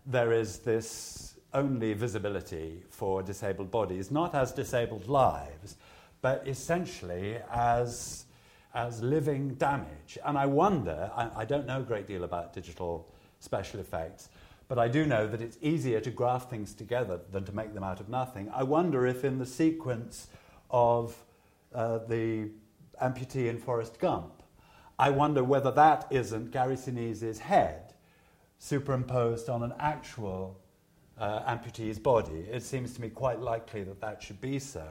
there 0.06 0.32
is 0.32 0.58
this 0.58 1.34
only 1.54 1.92
visibility 1.92 2.82
for 2.90 3.22
disabled 3.22 3.70
bodies, 3.70 4.10
not 4.10 4.34
as 4.34 4.52
disabled 4.52 5.08
lives, 5.08 5.76
but 6.20 6.46
essentially 6.46 7.38
as, 7.52 8.24
as 8.74 9.02
living 9.02 9.54
damage. 9.54 10.18
And 10.24 10.38
I 10.38 10.46
wonder, 10.46 11.10
I, 11.14 11.30
I 11.36 11.44
don't 11.44 11.66
know 11.66 11.80
a 11.80 11.82
great 11.82 12.06
deal 12.06 12.24
about 12.24 12.52
digital 12.52 13.08
special 13.40 13.80
effects, 13.80 14.28
but 14.68 14.78
I 14.78 14.88
do 14.88 15.04
know 15.04 15.26
that 15.26 15.42
it's 15.42 15.58
easier 15.60 16.00
to 16.00 16.10
graft 16.10 16.48
things 16.48 16.72
together 16.72 17.20
than 17.30 17.44
to 17.44 17.52
make 17.52 17.74
them 17.74 17.84
out 17.84 18.00
of 18.00 18.08
nothing. 18.08 18.48
I 18.54 18.62
wonder 18.62 19.06
if 19.06 19.24
in 19.24 19.38
the 19.38 19.46
sequence 19.46 20.28
of 20.70 21.14
uh, 21.74 21.98
the 21.98 22.48
amputee 23.02 23.48
in 23.48 23.58
Forrest 23.58 23.98
Gump, 23.98 24.42
I 24.98 25.10
wonder 25.10 25.42
whether 25.42 25.72
that 25.72 26.06
isn't 26.10 26.52
Gary 26.52 26.76
Sinise's 26.76 27.40
head 27.40 27.94
superimposed 28.58 29.48
on 29.48 29.64
an 29.64 29.74
actual 29.80 30.61
uh, 31.22 31.56
amputee's 31.56 32.00
body. 32.00 32.46
It 32.50 32.64
seems 32.64 32.94
to 32.94 33.00
me 33.00 33.08
quite 33.08 33.40
likely 33.40 33.84
that 33.84 34.00
that 34.00 34.20
should 34.20 34.40
be 34.40 34.58
so. 34.58 34.86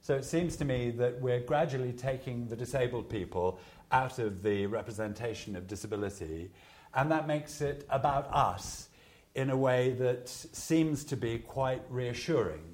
So 0.00 0.16
it 0.16 0.24
seems 0.24 0.56
to 0.56 0.64
me 0.64 0.90
that 0.90 1.20
we're 1.20 1.40
gradually 1.40 1.92
taking 1.92 2.48
the 2.48 2.56
disabled 2.56 3.08
people 3.08 3.60
out 3.92 4.18
of 4.18 4.42
the 4.42 4.66
representation 4.66 5.54
of 5.54 5.68
disability, 5.68 6.50
and 6.94 7.10
that 7.12 7.28
makes 7.28 7.60
it 7.60 7.86
about 7.88 8.28
us 8.34 8.88
in 9.36 9.50
a 9.50 9.56
way 9.56 9.92
that 9.92 10.28
seems 10.28 11.04
to 11.04 11.16
be 11.16 11.38
quite 11.38 11.82
reassuring. 11.88 12.64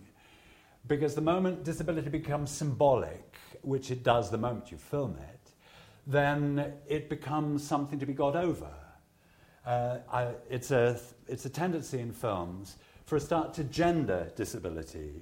Because 0.86 1.14
the 1.14 1.20
moment 1.20 1.64
disability 1.64 2.08
becomes 2.08 2.50
symbolic, 2.50 3.36
which 3.60 3.90
it 3.90 4.02
does 4.02 4.30
the 4.30 4.38
moment 4.38 4.70
you 4.70 4.78
film 4.78 5.18
it, 5.18 5.50
then 6.06 6.72
it 6.88 7.10
becomes 7.10 7.62
something 7.62 7.98
to 7.98 8.06
be 8.06 8.14
got 8.14 8.36
over. 8.36 8.70
Uh, 9.66 9.98
I, 10.10 10.28
it's, 10.48 10.70
a, 10.70 10.98
it's 11.28 11.44
a 11.44 11.50
tendency 11.50 12.00
in 12.00 12.10
films 12.10 12.78
for 13.04 13.16
a 13.16 13.20
start 13.20 13.54
to 13.54 13.64
gender 13.64 14.30
disability. 14.36 15.12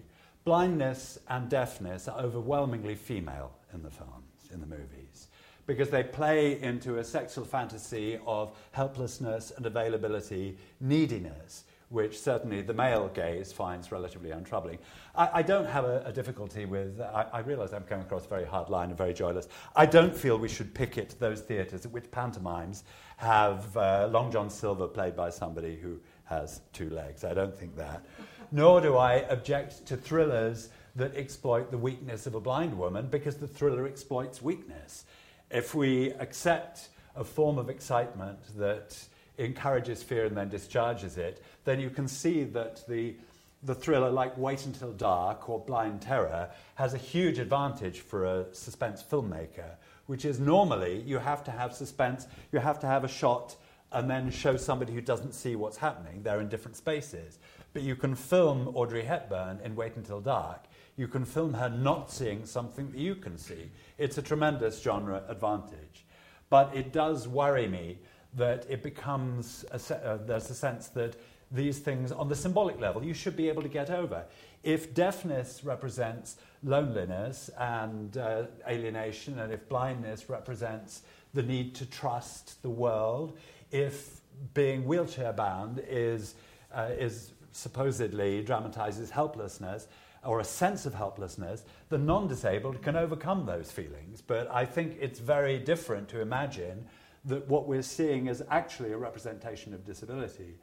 Blindness 0.44 1.18
and 1.28 1.48
deafness 1.48 2.08
are 2.08 2.18
overwhelmingly 2.20 2.94
female 2.94 3.52
in 3.74 3.82
the 3.82 3.90
films, 3.90 4.50
in 4.52 4.60
the 4.60 4.66
movies, 4.66 5.28
because 5.66 5.90
they 5.90 6.02
play 6.02 6.60
into 6.60 6.98
a 6.98 7.04
sexual 7.04 7.44
fantasy 7.44 8.18
of 8.26 8.56
helplessness 8.72 9.52
and 9.56 9.66
availability, 9.66 10.56
neediness, 10.80 11.64
which 11.90 12.18
certainly 12.18 12.62
the 12.62 12.72
male 12.72 13.08
gaze 13.08 13.52
finds 13.52 13.90
relatively 13.90 14.30
untroubling. 14.30 14.78
I, 15.14 15.28
I 15.34 15.42
don't 15.42 15.66
have 15.66 15.84
a, 15.84 16.04
a 16.06 16.12
difficulty 16.12 16.64
with, 16.64 17.00
I, 17.00 17.26
I 17.32 17.40
realise 17.40 17.72
I'm 17.72 17.82
coming 17.82 18.06
across 18.06 18.26
very 18.26 18.44
hard 18.44 18.70
line 18.70 18.88
and 18.90 18.96
very 18.96 19.12
joyless. 19.12 19.48
I 19.74 19.86
don't 19.86 20.16
feel 20.16 20.38
we 20.38 20.48
should 20.48 20.72
picket 20.72 21.16
those 21.18 21.40
theatres 21.40 21.84
at 21.84 21.90
which 21.90 22.10
pantomimes 22.12 22.84
have 23.16 23.76
uh, 23.76 24.08
Long 24.10 24.30
John 24.30 24.48
Silver 24.50 24.86
played 24.86 25.16
by 25.16 25.30
somebody 25.30 25.76
who 25.76 26.00
has 26.30 26.60
two 26.72 26.88
legs. 26.88 27.24
I 27.24 27.34
don't 27.34 27.54
think 27.54 27.76
that. 27.76 28.06
Nor 28.52 28.80
do 28.80 28.96
I 28.96 29.14
object 29.28 29.84
to 29.86 29.96
thrillers 29.96 30.70
that 30.96 31.14
exploit 31.16 31.70
the 31.70 31.78
weakness 31.78 32.26
of 32.26 32.34
a 32.34 32.40
blind 32.40 32.76
woman 32.78 33.08
because 33.08 33.36
the 33.36 33.46
thriller 33.46 33.86
exploits 33.86 34.40
weakness. 34.40 35.04
If 35.50 35.74
we 35.74 36.12
accept 36.12 36.88
a 37.16 37.24
form 37.24 37.58
of 37.58 37.68
excitement 37.68 38.38
that 38.56 38.96
encourages 39.38 40.02
fear 40.02 40.24
and 40.24 40.36
then 40.36 40.48
discharges 40.48 41.16
it, 41.16 41.42
then 41.64 41.80
you 41.80 41.90
can 41.90 42.06
see 42.06 42.44
that 42.44 42.86
the, 42.88 43.16
the 43.64 43.74
thriller, 43.74 44.10
like 44.10 44.36
Wait 44.38 44.66
Until 44.66 44.92
Dark 44.92 45.48
or 45.48 45.58
Blind 45.58 46.02
Terror, 46.02 46.50
has 46.76 46.94
a 46.94 46.98
huge 46.98 47.38
advantage 47.38 48.00
for 48.00 48.24
a 48.24 48.54
suspense 48.54 49.02
filmmaker, 49.02 49.76
which 50.06 50.24
is 50.24 50.38
normally 50.38 51.02
you 51.06 51.18
have 51.18 51.42
to 51.44 51.50
have 51.50 51.74
suspense, 51.74 52.26
you 52.52 52.60
have 52.60 52.78
to 52.80 52.86
have 52.86 53.04
a 53.04 53.08
shot 53.08 53.56
and 53.92 54.08
then 54.08 54.30
show 54.30 54.56
somebody 54.56 54.92
who 54.92 55.00
doesn't 55.00 55.34
see 55.34 55.56
what's 55.56 55.76
happening. 55.76 56.22
They're 56.22 56.40
in 56.40 56.48
different 56.48 56.76
spaces. 56.76 57.38
But 57.72 57.82
you 57.82 57.96
can 57.96 58.14
film 58.14 58.68
Audrey 58.74 59.02
Hepburn 59.02 59.60
in 59.64 59.74
Wait 59.74 59.96
Until 59.96 60.20
Dark. 60.20 60.64
You 60.96 61.08
can 61.08 61.24
film 61.24 61.54
her 61.54 61.68
not 61.68 62.10
seeing 62.10 62.44
something 62.44 62.90
that 62.90 62.98
you 62.98 63.14
can 63.14 63.38
see. 63.38 63.70
It's 63.98 64.18
a 64.18 64.22
tremendous 64.22 64.80
genre 64.82 65.22
advantage. 65.28 66.04
But 66.50 66.74
it 66.74 66.92
does 66.92 67.26
worry 67.26 67.68
me 67.68 67.98
that 68.34 68.66
it 68.68 68.82
becomes, 68.82 69.64
a 69.70 69.78
se- 69.78 70.00
uh, 70.04 70.18
there's 70.18 70.50
a 70.50 70.54
sense 70.54 70.88
that 70.88 71.16
these 71.50 71.78
things, 71.78 72.12
on 72.12 72.28
the 72.28 72.36
symbolic 72.36 72.80
level, 72.80 73.04
you 73.04 73.14
should 73.14 73.36
be 73.36 73.48
able 73.48 73.62
to 73.62 73.68
get 73.68 73.90
over. 73.90 74.24
If 74.62 74.94
deafness 74.94 75.64
represents 75.64 76.36
loneliness 76.62 77.50
and 77.58 78.16
uh, 78.16 78.44
alienation, 78.68 79.38
and 79.38 79.52
if 79.52 79.68
blindness 79.68 80.28
represents 80.28 81.02
the 81.34 81.42
need 81.42 81.74
to 81.76 81.86
trust 81.86 82.62
the 82.62 82.70
world, 82.70 83.38
if 83.70 84.20
being 84.54 84.84
wheelchair 84.84 85.32
bound 85.32 85.82
is, 85.88 86.34
uh, 86.74 86.90
is 86.98 87.32
supposedly 87.52 88.42
dramatizes 88.42 89.10
helplessness 89.10 89.88
or 90.24 90.40
a 90.40 90.44
sense 90.44 90.86
of 90.86 90.94
helplessness, 90.94 91.64
the 91.88 91.98
non 91.98 92.28
disabled 92.28 92.82
can 92.82 92.96
overcome 92.96 93.46
those 93.46 93.70
feelings. 93.70 94.20
But 94.20 94.50
I 94.50 94.64
think 94.66 94.96
it's 95.00 95.18
very 95.18 95.58
different 95.58 96.08
to 96.10 96.20
imagine 96.20 96.86
that 97.24 97.46
what 97.48 97.66
we're 97.66 97.82
seeing 97.82 98.26
is 98.26 98.42
actually 98.50 98.92
a 98.92 98.96
representation 98.96 99.74
of 99.74 99.84
disability. 99.84 100.54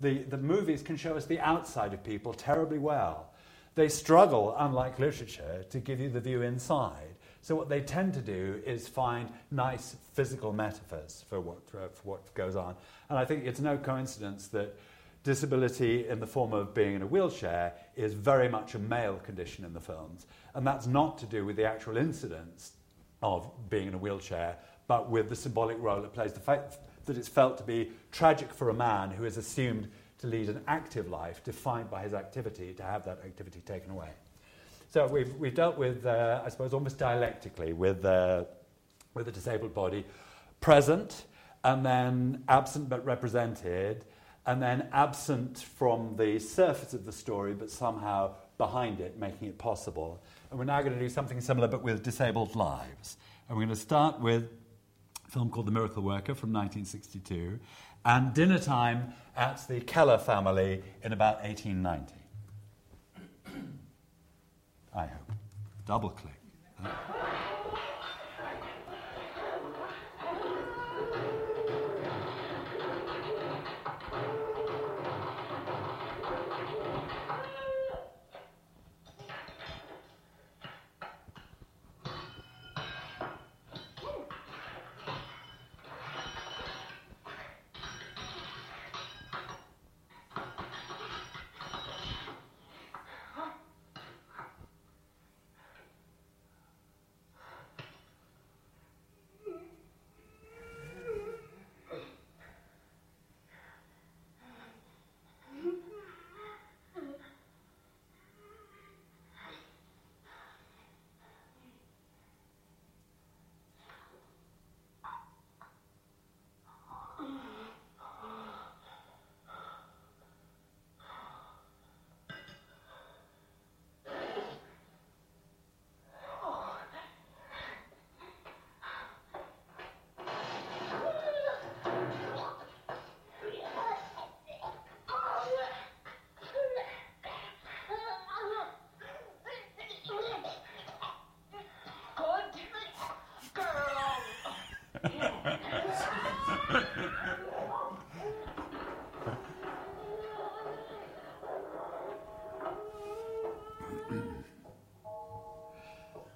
The, 0.00 0.24
the 0.24 0.36
movies 0.36 0.82
can 0.82 0.96
show 0.96 1.16
us 1.16 1.26
the 1.26 1.40
outside 1.40 1.94
of 1.94 2.02
people 2.02 2.34
terribly 2.34 2.78
well. 2.78 3.30
They 3.74 3.88
struggle, 3.88 4.54
unlike 4.58 4.98
literature, 4.98 5.64
to 5.70 5.78
give 5.80 6.00
you 6.00 6.08
the 6.08 6.20
view 6.20 6.42
inside. 6.42 7.16
So, 7.44 7.54
what 7.54 7.68
they 7.68 7.82
tend 7.82 8.14
to 8.14 8.22
do 8.22 8.62
is 8.64 8.88
find 8.88 9.28
nice 9.50 9.96
physical 10.14 10.54
metaphors 10.54 11.26
for 11.28 11.40
what, 11.40 11.68
for 11.68 11.90
what 12.02 12.32
goes 12.32 12.56
on. 12.56 12.74
And 13.10 13.18
I 13.18 13.26
think 13.26 13.44
it's 13.44 13.60
no 13.60 13.76
coincidence 13.76 14.48
that 14.48 14.74
disability 15.24 16.08
in 16.08 16.20
the 16.20 16.26
form 16.26 16.54
of 16.54 16.72
being 16.72 16.94
in 16.94 17.02
a 17.02 17.06
wheelchair 17.06 17.74
is 17.96 18.14
very 18.14 18.48
much 18.48 18.74
a 18.74 18.78
male 18.78 19.16
condition 19.16 19.62
in 19.62 19.74
the 19.74 19.80
films. 19.80 20.24
And 20.54 20.66
that's 20.66 20.86
not 20.86 21.18
to 21.18 21.26
do 21.26 21.44
with 21.44 21.56
the 21.56 21.66
actual 21.66 21.98
incidence 21.98 22.72
of 23.22 23.46
being 23.68 23.88
in 23.88 23.94
a 23.94 23.98
wheelchair, 23.98 24.56
but 24.86 25.10
with 25.10 25.28
the 25.28 25.36
symbolic 25.36 25.76
role 25.80 26.02
it 26.02 26.14
plays. 26.14 26.32
The 26.32 26.40
fact 26.40 26.78
that 27.04 27.18
it's 27.18 27.28
felt 27.28 27.58
to 27.58 27.64
be 27.64 27.92
tragic 28.10 28.54
for 28.54 28.70
a 28.70 28.74
man 28.74 29.10
who 29.10 29.26
is 29.26 29.36
assumed 29.36 29.90
to 30.20 30.26
lead 30.28 30.48
an 30.48 30.62
active 30.66 31.10
life, 31.10 31.44
defined 31.44 31.90
by 31.90 32.04
his 32.04 32.14
activity, 32.14 32.72
to 32.72 32.82
have 32.82 33.04
that 33.04 33.18
activity 33.22 33.60
taken 33.66 33.90
away. 33.90 34.08
So 34.94 35.08
we've, 35.08 35.34
we've 35.34 35.56
dealt 35.56 35.76
with, 35.76 36.06
uh, 36.06 36.42
I 36.44 36.48
suppose, 36.50 36.72
almost 36.72 36.98
dialectically 36.98 37.72
with, 37.72 38.04
uh, 38.04 38.44
with 39.12 39.26
the 39.26 39.32
disabled 39.32 39.74
body 39.74 40.06
present 40.60 41.24
and 41.64 41.84
then 41.84 42.44
absent 42.46 42.88
but 42.88 43.04
represented 43.04 44.04
and 44.46 44.62
then 44.62 44.86
absent 44.92 45.58
from 45.58 46.14
the 46.14 46.38
surface 46.38 46.94
of 46.94 47.06
the 47.06 47.10
story, 47.10 47.54
but 47.54 47.72
somehow 47.72 48.36
behind 48.56 49.00
it, 49.00 49.18
making 49.18 49.48
it 49.48 49.58
possible. 49.58 50.22
And 50.50 50.60
we're 50.60 50.64
now 50.64 50.80
going 50.80 50.94
to 50.94 51.00
do 51.00 51.08
something 51.08 51.40
similar, 51.40 51.66
but 51.66 51.82
with 51.82 52.04
disabled 52.04 52.54
lives. 52.54 53.16
And 53.48 53.58
we're 53.58 53.64
going 53.64 53.74
to 53.74 53.82
start 53.82 54.20
with 54.20 54.44
a 55.26 55.30
film 55.32 55.50
called 55.50 55.66
The 55.66 55.72
Miracle 55.72 56.04
Worker 56.04 56.36
from 56.36 56.52
1962, 56.52 57.58
and 58.04 58.32
dinner 58.32 58.60
time 58.60 59.12
at 59.36 59.66
the 59.66 59.80
Keller 59.80 60.18
family 60.18 60.84
in 61.02 61.12
about 61.12 61.42
1890. 61.42 62.23
I 64.96 65.06
hope. 65.06 65.32
Double 65.86 66.10
click. 66.10 66.40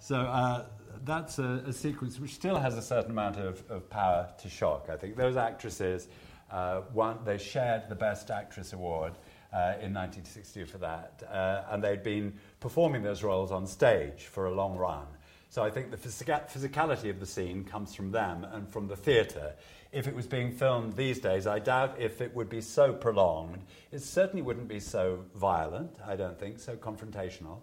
So 0.08 0.22
uh, 0.22 0.64
that's 1.04 1.38
a, 1.38 1.64
a, 1.66 1.72
sequence 1.74 2.18
which 2.18 2.34
still 2.34 2.56
has 2.56 2.78
a 2.78 2.80
certain 2.80 3.10
amount 3.10 3.36
of, 3.36 3.62
of 3.70 3.90
power 3.90 4.26
to 4.40 4.48
shock. 4.48 4.88
I 4.90 4.96
think 4.96 5.16
those 5.16 5.36
actresses, 5.36 6.08
uh, 6.50 6.80
one, 6.94 7.18
they 7.26 7.36
shared 7.36 7.90
the 7.90 7.94
Best 7.94 8.30
Actress 8.30 8.72
Award 8.72 9.12
uh, 9.52 9.76
in 9.82 9.92
1960 9.92 10.64
for 10.64 10.78
that, 10.78 11.22
uh, 11.30 11.64
and 11.70 11.84
they'd 11.84 12.02
been 12.02 12.32
performing 12.58 13.02
those 13.02 13.22
roles 13.22 13.52
on 13.52 13.66
stage 13.66 14.22
for 14.22 14.46
a 14.46 14.50
long 14.50 14.78
run. 14.78 15.04
So 15.50 15.62
I 15.62 15.68
think 15.68 15.90
the 15.90 15.98
physica- 15.98 16.50
physicality 16.50 17.10
of 17.10 17.20
the 17.20 17.26
scene 17.26 17.62
comes 17.64 17.94
from 17.94 18.10
them 18.10 18.46
and 18.50 18.66
from 18.66 18.88
the 18.88 18.96
theatre. 18.96 19.56
If 19.92 20.08
it 20.08 20.14
was 20.14 20.26
being 20.26 20.52
filmed 20.52 20.94
these 20.94 21.18
days, 21.18 21.46
I 21.46 21.58
doubt 21.58 21.96
if 22.00 22.22
it 22.22 22.34
would 22.34 22.48
be 22.48 22.62
so 22.62 22.94
prolonged. 22.94 23.62
It 23.92 24.00
certainly 24.00 24.40
wouldn't 24.40 24.68
be 24.68 24.80
so 24.80 25.26
violent, 25.34 25.98
I 26.02 26.16
don't 26.16 26.40
think, 26.40 26.60
so 26.60 26.76
confrontational. 26.76 27.58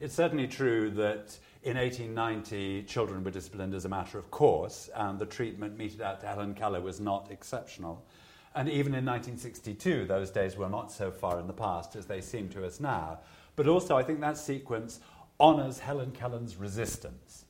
It's 0.00 0.14
certainly 0.14 0.46
true 0.46 0.90
that 0.92 1.38
in 1.62 1.76
1890, 1.76 2.84
children 2.84 3.22
were 3.22 3.30
disciplined 3.30 3.74
as 3.74 3.84
a 3.84 3.88
matter 3.88 4.18
of 4.18 4.30
course, 4.30 4.88
and 4.94 5.18
the 5.18 5.26
treatment 5.26 5.76
meted 5.76 6.00
out 6.00 6.20
to 6.20 6.26
Helen 6.26 6.54
Keller 6.54 6.80
was 6.80 7.00
not 7.00 7.30
exceptional. 7.30 8.04
And 8.54 8.68
even 8.68 8.94
in 8.94 9.04
1962, 9.04 10.06
those 10.06 10.30
days 10.30 10.56
were 10.56 10.70
not 10.70 10.90
so 10.90 11.10
far 11.10 11.38
in 11.38 11.46
the 11.46 11.52
past 11.52 11.96
as 11.96 12.06
they 12.06 12.22
seem 12.22 12.48
to 12.50 12.64
us 12.64 12.80
now. 12.80 13.20
But 13.56 13.68
also, 13.68 13.96
I 13.96 14.02
think 14.02 14.20
that 14.20 14.38
sequence 14.38 15.00
honours 15.38 15.78
Helen 15.78 16.12
Keller's 16.12 16.56
resistance. 16.56 17.44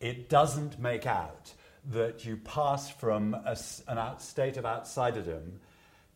It 0.00 0.28
doesn't 0.28 0.80
make 0.80 1.06
out 1.06 1.52
that 1.90 2.24
you 2.24 2.36
pass 2.38 2.90
from 2.90 3.34
a, 3.34 3.56
an 3.88 3.98
out 3.98 4.20
state 4.20 4.56
of 4.56 4.64
outsiderdom 4.64 5.52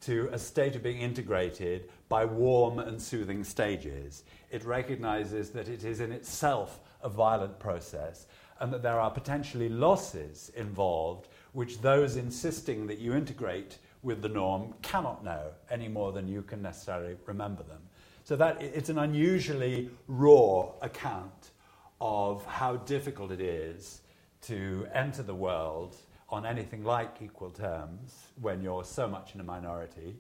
to 0.03 0.29
a 0.33 0.39
state 0.39 0.77
of 0.77 0.83
being 0.83 1.01
integrated 1.01 1.91
by 2.09 2.25
warm 2.25 2.79
and 2.79 3.01
soothing 3.01 3.45
stages. 3.45 4.25
It 4.51 4.65
recognizes 4.65 5.51
that 5.51 5.69
it 5.69 5.85
is 5.85 6.01
in 6.01 6.13
itself 6.13 6.81
a 7.07 7.09
violent 7.09 7.59
process 7.59 8.27
and 8.61 8.73
that 8.73 8.83
there 8.83 8.99
are 8.99 9.11
potentially 9.11 9.69
losses 9.69 10.51
involved 10.57 11.29
which 11.53 11.81
those 11.81 12.17
insisting 12.17 12.87
that 12.87 12.99
you 12.99 13.15
integrate 13.15 13.79
with 14.03 14.21
the 14.21 14.29
norm 14.29 14.75
cannot 14.83 15.25
know 15.25 15.51
any 15.71 15.89
more 15.89 16.13
than 16.13 16.29
you 16.29 16.43
can 16.43 16.61
necessarily 16.61 17.17
remember 17.27 17.63
them. 17.63 17.81
So 18.25 18.37
that 18.37 18.61
it's 18.61 18.89
an 18.89 18.99
unusually 18.99 19.89
raw 20.09 20.73
account 20.83 21.51
of 22.01 22.45
how 22.45 22.77
difficult 22.77 23.31
it 23.31 23.41
is 23.41 24.03
to 24.43 24.87
enter 24.93 25.23
the 25.23 25.35
world 25.35 25.97
on 26.29 26.45
anything 26.45 26.85
like 26.85 27.23
equal 27.23 27.51
terms 27.51 28.27
when 28.41 28.61
you're 28.61 28.85
so 28.85 29.09
much 29.09 29.35
in 29.35 29.41
a 29.41 29.45
minority 29.45 30.17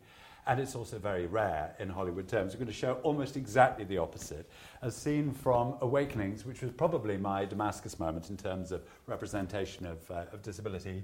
and 0.46 0.60
it's 0.60 0.76
also 0.76 0.98
very 0.98 1.26
rare 1.26 1.74
in 1.78 1.88
Hollywood 1.88 2.28
terms. 2.28 2.52
We're 2.52 2.60
going 2.60 2.68
to 2.68 2.72
show 2.72 2.94
almost 3.02 3.36
exactly 3.36 3.84
the 3.84 3.98
opposite, 3.98 4.48
a 4.82 4.90
scene 4.90 5.32
from 5.32 5.76
Awakenings, 5.80 6.46
which 6.46 6.62
was 6.62 6.70
probably 6.70 7.16
my 7.16 7.44
Damascus 7.44 7.98
moment 7.98 8.30
in 8.30 8.36
terms 8.36 8.70
of 8.70 8.82
representation 9.06 9.86
of, 9.86 10.10
uh, 10.10 10.24
of 10.32 10.42
disability, 10.42 11.02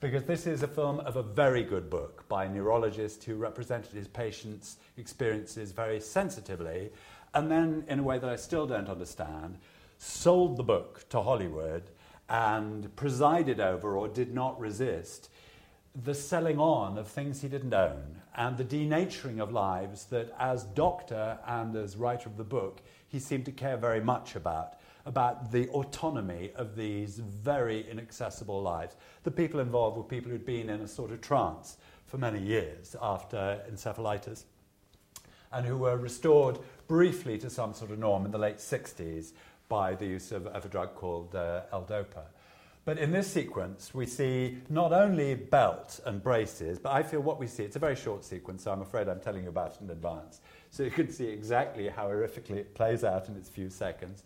because 0.00 0.22
this 0.24 0.46
is 0.46 0.62
a 0.62 0.68
film 0.68 1.00
of 1.00 1.16
a 1.16 1.22
very 1.22 1.64
good 1.64 1.90
book 1.90 2.24
by 2.28 2.44
a 2.44 2.48
neurologist 2.48 3.24
who 3.24 3.34
represented 3.34 3.92
his 3.92 4.06
patients' 4.06 4.76
experiences 4.96 5.72
very 5.72 6.00
sensitively, 6.00 6.90
and 7.34 7.50
then, 7.50 7.84
in 7.88 7.98
a 7.98 8.02
way 8.02 8.18
that 8.18 8.30
I 8.30 8.36
still 8.36 8.66
don't 8.66 8.88
understand, 8.88 9.58
sold 9.98 10.56
the 10.56 10.62
book 10.62 11.08
to 11.08 11.20
Hollywood 11.20 11.82
and 12.28 12.94
presided 12.94 13.58
over 13.58 13.96
or 13.96 14.06
did 14.06 14.32
not 14.32 14.58
resist 14.60 15.30
the 16.02 16.14
selling 16.14 16.58
on 16.58 16.98
of 16.98 17.06
things 17.06 17.40
he 17.40 17.48
didn't 17.48 17.72
own 17.72 18.20
and 18.36 18.56
the 18.56 18.64
denaturing 18.64 19.40
of 19.40 19.52
lives 19.52 20.06
that, 20.06 20.34
as 20.38 20.64
doctor 20.64 21.38
and 21.46 21.76
as 21.76 21.96
writer 21.96 22.28
of 22.28 22.36
the 22.36 22.44
book, 22.44 22.82
he 23.06 23.20
seemed 23.20 23.44
to 23.44 23.52
care 23.52 23.76
very 23.76 24.00
much 24.00 24.34
about, 24.34 24.74
about 25.06 25.52
the 25.52 25.68
autonomy 25.68 26.50
of 26.56 26.74
these 26.74 27.18
very 27.18 27.88
inaccessible 27.88 28.60
lives. 28.60 28.96
The 29.22 29.30
people 29.30 29.60
involved 29.60 29.96
were 29.96 30.02
people 30.02 30.32
who'd 30.32 30.44
been 30.44 30.68
in 30.68 30.80
a 30.80 30.88
sort 30.88 31.12
of 31.12 31.20
trance 31.20 31.76
for 32.06 32.18
many 32.18 32.40
years 32.40 32.96
after 33.00 33.60
encephalitis 33.70 34.44
and 35.52 35.64
who 35.64 35.76
were 35.76 35.96
restored 35.96 36.58
briefly 36.88 37.38
to 37.38 37.48
some 37.48 37.72
sort 37.72 37.92
of 37.92 38.00
norm 38.00 38.24
in 38.24 38.32
the 38.32 38.38
late 38.38 38.56
60s 38.56 39.32
by 39.68 39.94
the 39.94 40.06
use 40.06 40.32
of, 40.32 40.48
of 40.48 40.64
a 40.64 40.68
drug 40.68 40.96
called 40.96 41.36
uh, 41.36 41.62
L-Dopa. 41.72 42.24
But 42.84 42.98
in 42.98 43.12
this 43.12 43.30
sequence, 43.30 43.94
we 43.94 44.04
see 44.04 44.58
not 44.68 44.92
only 44.92 45.34
belt 45.34 46.00
and 46.04 46.22
braces, 46.22 46.78
but 46.78 46.92
I 46.92 47.02
feel 47.02 47.20
what 47.20 47.40
we 47.40 47.46
see, 47.46 47.62
it's 47.62 47.76
a 47.76 47.78
very 47.78 47.96
short 47.96 48.24
sequence, 48.24 48.64
so 48.64 48.72
I'm 48.72 48.82
afraid 48.82 49.08
I'm 49.08 49.20
telling 49.20 49.44
you 49.44 49.48
about 49.48 49.76
it 49.76 49.80
in 49.80 49.88
advance. 49.88 50.42
So 50.70 50.82
you 50.82 50.90
can 50.90 51.10
see 51.10 51.26
exactly 51.26 51.88
how 51.88 52.08
horrifically 52.08 52.58
it 52.58 52.74
plays 52.74 53.02
out 53.02 53.28
in 53.28 53.36
its 53.36 53.48
few 53.48 53.70
seconds. 53.70 54.22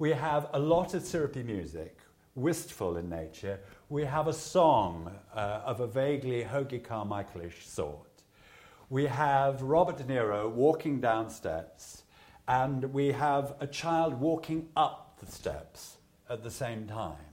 We 0.00 0.10
have 0.10 0.48
a 0.54 0.58
lot 0.58 0.94
of 0.94 1.04
syrupy 1.04 1.44
music, 1.44 1.98
wistful 2.34 2.96
in 2.96 3.08
nature. 3.08 3.60
We 3.88 4.04
have 4.06 4.26
a 4.26 4.32
song 4.32 5.12
uh, 5.32 5.60
of 5.64 5.78
a 5.78 5.86
vaguely 5.86 6.42
Hoagy 6.42 6.82
Carmichaelish 6.82 7.64
sort. 7.64 8.08
We 8.88 9.06
have 9.06 9.62
Robert 9.62 9.98
De 9.98 10.04
Niro 10.04 10.50
walking 10.50 11.00
down 11.00 11.30
steps, 11.30 12.02
and 12.48 12.92
we 12.92 13.12
have 13.12 13.54
a 13.60 13.68
child 13.68 14.14
walking 14.14 14.68
up 14.74 15.16
the 15.20 15.30
steps 15.30 15.98
at 16.28 16.42
the 16.42 16.50
same 16.50 16.88
time. 16.88 17.29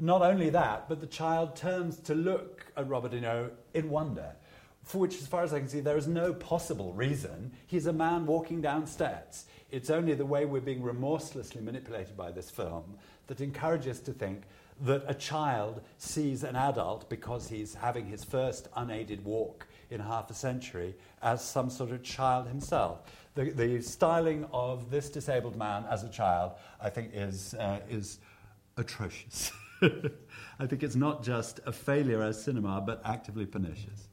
Not 0.00 0.22
only 0.22 0.50
that, 0.50 0.88
but 0.88 1.00
the 1.00 1.06
child 1.06 1.56
turns 1.56 1.98
to 2.00 2.14
look 2.14 2.66
at 2.76 2.88
Robert 2.88 3.10
De 3.10 3.20
Niro 3.20 3.50
in 3.74 3.90
wonder, 3.90 4.32
for 4.84 4.98
which, 4.98 5.16
as 5.16 5.26
far 5.26 5.42
as 5.42 5.52
I 5.52 5.58
can 5.58 5.68
see, 5.68 5.80
there 5.80 5.96
is 5.96 6.06
no 6.06 6.32
possible 6.32 6.92
reason. 6.92 7.52
He's 7.66 7.86
a 7.86 7.92
man 7.92 8.24
walking 8.24 8.60
down 8.60 8.86
steps. 8.86 9.46
It's 9.72 9.90
only 9.90 10.14
the 10.14 10.24
way 10.24 10.46
we're 10.46 10.60
being 10.60 10.82
remorselessly 10.82 11.60
manipulated 11.60 12.16
by 12.16 12.30
this 12.30 12.48
film 12.48 12.96
that 13.26 13.40
encourages 13.40 13.98
us 13.98 14.02
to 14.04 14.12
think 14.12 14.44
that 14.82 15.02
a 15.08 15.14
child 15.14 15.82
sees 15.98 16.44
an 16.44 16.54
adult 16.54 17.10
because 17.10 17.48
he's 17.48 17.74
having 17.74 18.06
his 18.06 18.22
first 18.22 18.68
unaided 18.76 19.24
walk 19.24 19.66
in 19.90 20.00
half 20.00 20.30
a 20.30 20.34
century 20.34 20.94
as 21.22 21.44
some 21.44 21.68
sort 21.68 21.90
of 21.90 22.04
child 22.04 22.46
himself. 22.46 23.00
The, 23.34 23.50
the 23.50 23.82
styling 23.82 24.46
of 24.52 24.90
this 24.90 25.10
disabled 25.10 25.56
man 25.56 25.84
as 25.90 26.04
a 26.04 26.08
child, 26.08 26.52
I 26.80 26.88
think, 26.88 27.10
is, 27.12 27.54
uh, 27.54 27.80
is 27.90 28.20
atrocious. 28.76 29.50
I 30.58 30.66
think 30.66 30.82
it's 30.82 30.96
not 30.96 31.22
just 31.22 31.60
a 31.64 31.72
failure 31.72 32.22
as 32.22 32.42
cinema, 32.42 32.82
but 32.84 33.00
actively 33.04 33.46
pernicious. 33.46 34.08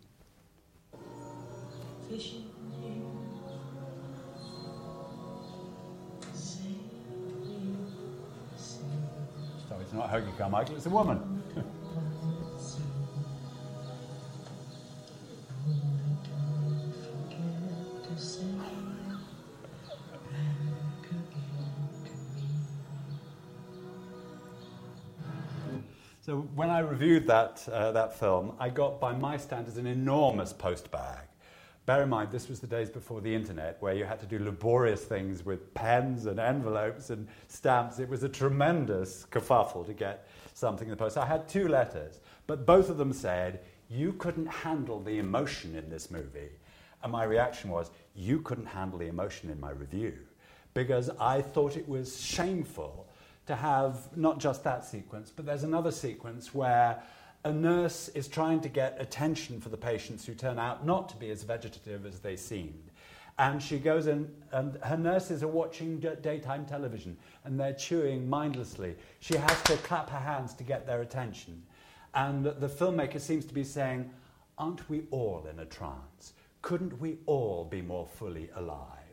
So 9.67 9.75
it's 9.81 9.93
not 9.93 10.11
Hoagy 10.11 10.37
Carmichael, 10.37 10.75
it's 10.75 10.85
a 10.85 10.89
woman. 10.89 11.34
When 26.55 26.69
I 26.69 26.79
reviewed 26.79 27.27
that, 27.27 27.67
uh, 27.69 27.91
that 27.91 28.17
film, 28.17 28.53
I 28.59 28.69
got, 28.69 29.01
by 29.01 29.11
my 29.11 29.35
standards, 29.35 29.77
an 29.77 29.85
enormous 29.85 30.53
post 30.53 30.89
bag. 30.89 31.25
Bear 31.85 32.01
in 32.03 32.09
mind, 32.09 32.31
this 32.31 32.47
was 32.47 32.61
the 32.61 32.67
days 32.67 32.89
before 32.89 33.19
the 33.19 33.35
internet, 33.35 33.77
where 33.81 33.93
you 33.93 34.05
had 34.05 34.21
to 34.21 34.25
do 34.25 34.39
laborious 34.39 35.03
things 35.03 35.45
with 35.45 35.73
pens 35.73 36.25
and 36.27 36.39
envelopes 36.39 37.09
and 37.09 37.27
stamps. 37.49 37.99
It 37.99 38.07
was 38.07 38.23
a 38.23 38.29
tremendous 38.29 39.27
kerfuffle 39.29 39.85
to 39.85 39.93
get 39.93 40.27
something 40.53 40.87
in 40.87 40.91
the 40.91 40.95
post. 40.95 41.17
I 41.17 41.25
had 41.25 41.47
two 41.49 41.67
letters, 41.67 42.21
but 42.47 42.65
both 42.65 42.89
of 42.89 42.97
them 42.97 43.11
said, 43.11 43.59
You 43.89 44.13
couldn't 44.13 44.47
handle 44.47 45.01
the 45.01 45.19
emotion 45.19 45.75
in 45.75 45.89
this 45.89 46.09
movie. 46.09 46.49
And 47.03 47.11
my 47.11 47.25
reaction 47.25 47.69
was, 47.69 47.91
You 48.15 48.39
couldn't 48.39 48.65
handle 48.65 48.97
the 48.97 49.07
emotion 49.07 49.49
in 49.49 49.59
my 49.59 49.71
review. 49.71 50.13
Because 50.73 51.09
I 51.19 51.41
thought 51.41 51.75
it 51.75 51.87
was 51.87 52.19
shameful 52.19 53.07
to 53.47 53.55
have 53.55 54.15
not 54.17 54.39
just 54.39 54.63
that 54.63 54.85
sequence, 54.85 55.31
but 55.35 55.45
there's 55.45 55.63
another 55.63 55.91
sequence 55.91 56.53
where 56.53 57.01
a 57.43 57.53
nurse 57.53 58.09
is 58.09 58.27
trying 58.27 58.59
to 58.61 58.69
get 58.69 58.97
attention 58.99 59.61
for 59.61 59.69
the 59.69 59.77
patients 59.77 60.25
who 60.25 60.33
turn 60.33 60.57
out 60.57 60.85
not 60.85 61.09
to 61.09 61.15
be 61.15 61.29
as 61.29 61.43
vegetative 61.43 62.05
as 62.05 62.19
they 62.19 62.35
seemed. 62.35 62.91
And 63.37 63.61
she 63.61 63.79
goes 63.79 64.07
in, 64.07 64.31
and 64.51 64.77
her 64.83 64.97
nurses 64.97 65.43
are 65.43 65.47
watching 65.47 65.99
daytime 65.99 66.65
television 66.65 67.17
and 67.43 67.59
they're 67.59 67.73
chewing 67.73 68.27
mindlessly. 68.29 68.95
She 69.19 69.35
has 69.35 69.61
to 69.63 69.75
clap 69.77 70.09
her 70.09 70.19
hands 70.19 70.53
to 70.55 70.63
get 70.63 70.87
their 70.87 71.01
attention. 71.01 71.61
And 72.13 72.45
the 72.45 72.69
filmmaker 72.69 73.19
seems 73.19 73.45
to 73.45 73.53
be 73.53 73.63
saying, 73.63 74.09
Aren't 74.57 74.89
we 74.89 75.03
all 75.11 75.45
in 75.51 75.59
a 75.59 75.65
trance? 75.65 76.33
Couldn't 76.61 76.99
we 77.01 77.17
all 77.25 77.65
be 77.65 77.81
more 77.81 78.07
fully 78.07 78.49
alive? 78.55 79.04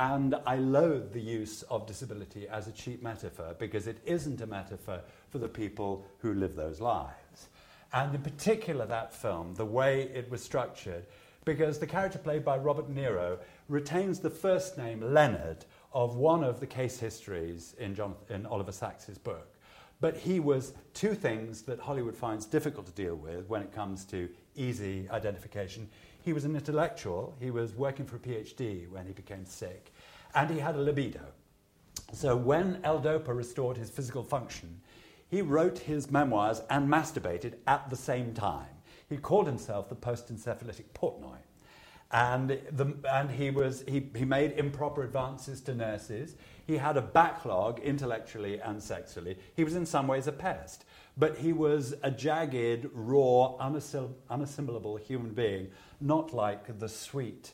And 0.00 0.34
I 0.46 0.56
loathe 0.56 1.12
the 1.12 1.20
use 1.20 1.60
of 1.64 1.86
disability 1.86 2.48
as 2.48 2.66
a 2.66 2.72
cheap 2.72 3.02
metaphor 3.02 3.54
because 3.58 3.86
it 3.86 3.98
isn't 4.06 4.40
a 4.40 4.46
metaphor 4.46 5.02
for 5.28 5.36
the 5.36 5.46
people 5.46 6.06
who 6.20 6.32
live 6.32 6.56
those 6.56 6.80
lives. 6.80 7.48
And 7.92 8.14
in 8.14 8.22
particular, 8.22 8.86
that 8.86 9.12
film, 9.12 9.52
the 9.56 9.66
way 9.66 10.04
it 10.14 10.30
was 10.30 10.42
structured, 10.42 11.04
because 11.44 11.78
the 11.78 11.86
character 11.86 12.18
played 12.18 12.46
by 12.46 12.56
Robert 12.56 12.88
Nero 12.88 13.40
retains 13.68 14.20
the 14.20 14.30
first 14.30 14.78
name 14.78 15.02
Leonard 15.02 15.66
of 15.92 16.16
one 16.16 16.44
of 16.44 16.60
the 16.60 16.66
case 16.66 16.98
histories 16.98 17.74
in, 17.78 17.94
in 18.30 18.46
Oliver 18.46 18.72
Sacks's 18.72 19.18
book. 19.18 19.54
But 20.00 20.16
he 20.16 20.40
was 20.40 20.72
two 20.94 21.14
things 21.14 21.60
that 21.62 21.78
Hollywood 21.78 22.16
finds 22.16 22.46
difficult 22.46 22.86
to 22.86 22.92
deal 22.92 23.16
with 23.16 23.46
when 23.50 23.60
it 23.60 23.74
comes 23.74 24.06
to 24.06 24.30
easy 24.56 25.06
identification. 25.10 25.90
He 26.22 26.32
was 26.32 26.44
an 26.44 26.54
intellectual. 26.54 27.34
He 27.40 27.50
was 27.50 27.74
working 27.74 28.06
for 28.06 28.16
a 28.16 28.20
PhD 28.20 28.88
when 28.88 29.06
he 29.06 29.12
became 29.12 29.44
sick. 29.44 29.92
And 30.34 30.50
he 30.50 30.58
had 30.58 30.76
a 30.76 30.80
libido. 30.80 31.24
So 32.12 32.36
when 32.36 32.80
L-Dopa 32.84 33.34
restored 33.34 33.76
his 33.76 33.90
physical 33.90 34.22
function, 34.22 34.80
he 35.28 35.42
wrote 35.42 35.78
his 35.78 36.10
memoirs 36.10 36.62
and 36.70 36.88
masturbated 36.88 37.54
at 37.66 37.88
the 37.88 37.96
same 37.96 38.34
time. 38.34 38.66
He 39.08 39.16
called 39.16 39.46
himself 39.46 39.88
the 39.88 39.94
post-encephalitic 39.94 40.84
Portnoy. 40.94 41.38
And, 42.12 42.58
the, 42.72 42.94
and 43.08 43.30
he, 43.30 43.50
was, 43.50 43.84
he, 43.86 44.10
he 44.16 44.24
made 44.24 44.52
improper 44.52 45.04
advances 45.04 45.60
to 45.62 45.74
nurses. 45.74 46.34
He 46.66 46.76
had 46.76 46.96
a 46.96 47.02
backlog 47.02 47.78
intellectually 47.80 48.60
and 48.60 48.82
sexually. 48.82 49.38
He 49.54 49.62
was 49.62 49.76
in 49.76 49.86
some 49.86 50.08
ways 50.08 50.26
a 50.26 50.32
pest. 50.32 50.84
But 51.16 51.38
he 51.38 51.52
was 51.52 51.94
a 52.02 52.10
jagged, 52.10 52.88
raw, 52.92 53.56
unassimil- 53.60 54.14
unassimilable 54.28 55.00
human 55.00 55.32
being, 55.34 55.68
not 56.00 56.32
like 56.32 56.78
the 56.78 56.88
sweet 56.88 57.52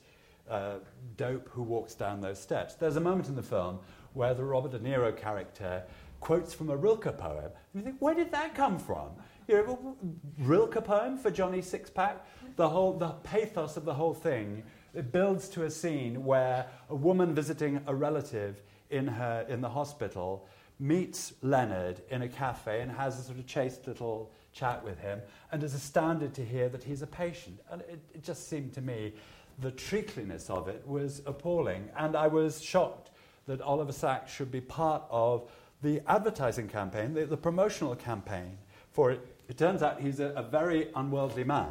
uh, 0.49 0.77
dope 1.17 1.49
who 1.49 1.63
walks 1.63 1.95
down 1.95 2.21
those 2.21 2.39
steps. 2.39 2.75
There's 2.75 2.97
a 2.97 3.01
moment 3.01 3.29
in 3.29 3.35
the 3.35 3.43
film 3.43 3.81
where 4.13 4.35
the 4.35 4.45
Robert 4.45 4.73
De 4.73 4.79
Niro 4.79 5.17
character 5.17 5.83
quotes 6.21 6.55
from 6.55 6.71
a 6.71 6.77
Rilke 6.77 7.17
poem. 7.19 7.51
And 7.75 7.75
you 7.75 7.83
think, 7.83 7.97
where 8.01 8.15
did 8.15 8.33
that 8.33 8.55
come 8.55 8.79
from? 8.79 9.11
You 9.49 9.57
know, 9.57 9.97
Rilke 10.39 10.85
poem 10.85 11.19
for 11.19 11.31
Johnny 11.31 11.61
Sixpack? 11.61 12.17
The 12.57 12.69
whole, 12.69 12.95
the 12.95 13.11
pathos 13.23 13.77
of 13.77 13.85
the 13.85 13.95
whole 13.95 14.15
thing, 14.15 14.63
it 14.95 15.13
builds 15.13 15.49
to 15.51 15.65
a 15.65 15.71
scene 15.71 16.25
where 16.25 16.67
a 16.89 16.95
woman 16.95 17.35
visiting 17.35 17.81
a 17.87 17.95
relative 17.95 18.63
in, 18.91 19.07
her, 19.07 19.45
in 19.49 19.61
the 19.61 19.69
hospital 19.69 20.47
meets 20.79 21.33
Leonard 21.43 22.03
in 22.11 22.23
a 22.23 22.29
cafe 22.29 22.81
and 22.81 22.91
has 22.91 23.19
a 23.19 23.23
sort 23.23 23.39
of 23.39 23.47
chaste 23.47 23.87
little 23.87 24.31
chat 24.53 24.85
with 24.85 24.99
him 24.99 25.21
and 25.53 25.63
is 25.63 25.75
astounded 25.75 26.35
to 26.35 26.45
hear 26.45 26.69
that 26.69 26.85
he's 26.85 27.03
a 27.03 27.07
patient. 27.07 27.61
And 27.71 27.81
it, 27.83 28.01
it 28.15 28.23
just 28.23 28.49
seemed 28.49 28.73
to 28.75 28.81
me 28.81 29.15
the 29.59 29.73
treacliness 29.73 30.51
of 30.51 30.69
it 30.69 30.87
was 30.87 31.23
appalling. 31.27 31.89
And 31.97 32.17
I 32.17 32.27
was 32.27 32.63
shocked 32.63 33.11
that 33.47 33.61
Oliver 33.61 33.93
Sacks 33.93 34.33
should 34.33 34.51
be 34.51 34.61
part 34.61 35.03
of 35.11 35.51
the 35.83 36.03
advertising 36.07 36.69
campaign, 36.69 37.15
the, 37.15 37.27
the 37.27 37.37
promotional 37.37 37.95
campaign 37.95 38.59
for 38.93 39.11
it. 39.13 39.21
It 39.49 39.57
turns 39.57 39.83
out 39.83 40.01
he's 40.01 40.21
a, 40.21 40.29
a 40.31 40.43
very 40.43 40.91
unworldly 40.95 41.45
man. 41.45 41.71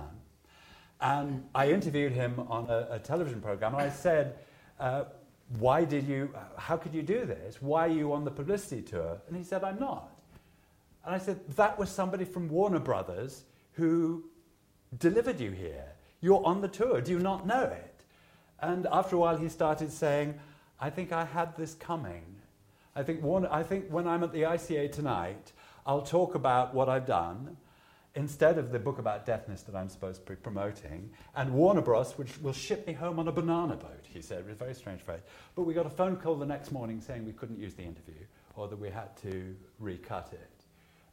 And 1.01 1.43
I 1.53 1.71
interviewed 1.71 2.13
him 2.13 2.39
on 2.47 2.69
a, 2.69 2.87
a 2.91 2.99
television 2.99 3.41
program, 3.41 3.73
and 3.73 3.83
I 3.83 3.89
said, 3.89 4.37
uh, 4.79 5.05
Why 5.59 5.85
did 5.85 6.07
you, 6.07 6.33
how 6.57 6.77
could 6.77 6.93
you 6.93 7.03
do 7.03 7.25
this? 7.25 7.61
Why 7.61 7.85
are 7.85 7.91
you 7.91 8.13
on 8.13 8.25
the 8.25 8.31
publicity 8.31 8.81
tour? 8.81 9.21
And 9.27 9.37
he 9.37 9.43
said, 9.43 9.63
I'm 9.63 9.79
not. 9.79 10.11
And 11.05 11.13
I 11.13 11.17
said, 11.19 11.39
That 11.55 11.77
was 11.77 11.89
somebody 11.89 12.25
from 12.25 12.49
Warner 12.49 12.79
Brothers 12.79 13.43
who 13.73 14.25
delivered 14.97 15.39
you 15.39 15.51
here. 15.51 15.85
You're 16.21 16.43
on 16.45 16.61
the 16.61 16.67
tour. 16.67 17.01
Do 17.01 17.11
you 17.11 17.19
not 17.19 17.45
know 17.45 17.63
it? 17.63 18.03
And 18.59 18.87
after 18.91 19.15
a 19.15 19.19
while, 19.19 19.37
he 19.37 19.49
started 19.49 19.91
saying, 19.91 20.39
I 20.79 20.89
think 20.89 21.11
I 21.11 21.25
had 21.25 21.55
this 21.55 21.75
coming. 21.75 22.23
I 22.95 23.03
think, 23.03 23.21
one, 23.21 23.45
I 23.45 23.61
think 23.61 23.89
when 23.89 24.07
I'm 24.07 24.23
at 24.23 24.31
the 24.31 24.43
ICA 24.43 24.91
tonight, 24.91 25.51
I'll 25.85 26.01
talk 26.01 26.33
about 26.33 26.73
what 26.73 26.89
I've 26.89 27.05
done 27.05 27.57
instead 28.15 28.57
of 28.57 28.71
the 28.71 28.79
book 28.79 28.97
about 28.97 29.25
deafness 29.25 29.61
that 29.63 29.75
I'm 29.75 29.89
supposed 29.89 30.25
to 30.25 30.31
be 30.31 30.35
promoting, 30.35 31.09
and 31.35 31.53
Warner 31.53 31.81
Bros., 31.81 32.17
which 32.17 32.37
will 32.39 32.53
ship 32.53 32.87
me 32.87 32.93
home 32.93 33.19
on 33.19 33.27
a 33.27 33.31
banana 33.31 33.75
boat, 33.75 34.05
he 34.11 34.21
said, 34.21 34.45
with 34.45 34.53
a 34.53 34.63
very 34.63 34.73
strange 34.73 35.01
phrase. 35.01 35.21
But 35.55 35.63
we 35.63 35.73
got 35.73 35.85
a 35.85 35.89
phone 35.89 36.15
call 36.15 36.35
the 36.35 36.45
next 36.45 36.71
morning 36.71 37.01
saying 37.01 37.25
we 37.25 37.33
couldn't 37.33 37.59
use 37.59 37.73
the 37.73 37.83
interview 37.83 38.25
or 38.55 38.67
that 38.67 38.79
we 38.79 38.89
had 38.89 39.15
to 39.17 39.55
recut 39.79 40.29
it. 40.33 40.49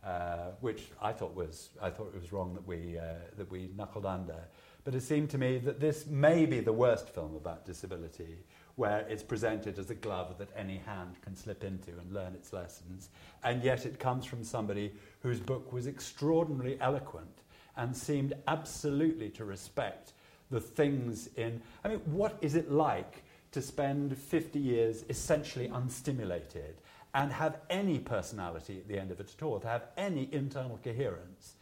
Uh, 0.05 0.51
which 0.61 0.89
I 1.01 1.13
thought 1.13 1.33
was 1.33 1.71
I 1.81 1.89
thought 1.89 2.13
it 2.13 2.21
was 2.21 2.33
wrong 2.33 2.55
that 2.55 2.67
we 2.67 2.99
uh, 2.99 3.05
that 3.37 3.49
we 3.49 3.71
knuckled 3.77 4.05
under. 4.05 4.49
But 4.83 4.97
it 4.97 5.03
seemed 5.03 5.31
to 5.31 5.39
me 5.39 5.59
that 5.59 5.79
this 5.79 6.07
may 6.07 6.45
be 6.45 6.59
the 6.59 6.73
worst 6.73 7.09
film 7.09 7.37
about 7.37 7.65
disability, 7.65 8.39
where 8.77 9.01
it's 9.09 9.23
presented 9.23 9.79
as 9.79 9.91
a 9.91 9.95
glove 9.95 10.39
that 10.39 10.49
any 10.57 10.79
hand 10.79 11.17
can 11.23 11.37
slip 11.37 11.63
into 11.63 11.91
and 11.91 12.13
learn 12.13 12.35
its 12.35 12.53
lessons. 12.53 13.11
And 13.45 13.63
yet 13.63 13.85
it 13.85 13.99
comes 13.99 14.25
from 14.25 14.45
somebody 14.45 14.93
whose 15.21 15.41
book 15.41 15.73
was 15.73 15.87
extraordinarily 15.87 16.79
eloquent 16.81 17.43
and 17.77 17.97
seemed 17.97 18.35
absolutely 18.49 19.31
to 19.31 19.45
respect 19.45 20.13
the 20.51 20.61
things 20.61 21.29
in. 21.37 21.61
I 21.85 21.89
mean, 21.89 22.01
what 22.07 22.37
is 22.41 22.55
it 22.55 22.71
like 22.71 23.23
to 23.53 23.63
spend 23.63 24.17
50 24.17 24.59
years 24.59 25.05
essentially 25.09 25.69
unstimulated 25.69 26.75
and 27.15 27.31
have 27.31 27.59
any 27.69 27.99
personality 27.99 28.79
at 28.79 28.89
the 28.89 28.99
end 28.99 29.11
of 29.11 29.21
it 29.21 29.35
at 29.37 29.43
all, 29.43 29.61
to 29.61 29.69
have 29.69 29.87
any 29.97 30.29
internal 30.33 30.79
coherence? 30.83 31.55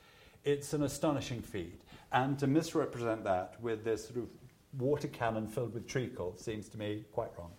It's 0.44 0.72
an 0.72 0.82
astonishing 0.82 1.42
feat. 1.42 1.80
And 2.12 2.38
to 2.38 2.46
misrepresent 2.46 3.24
that 3.24 3.54
with 3.60 3.84
this 3.84 4.06
sort 4.06 4.18
of 4.18 4.39
water 4.78 5.08
cannon 5.08 5.46
filled 5.46 5.74
with 5.74 5.86
treacle 5.86 6.36
seems 6.36 6.68
to 6.70 6.78
me 6.78 7.04
quite 7.12 7.30
wrong. 7.38 7.52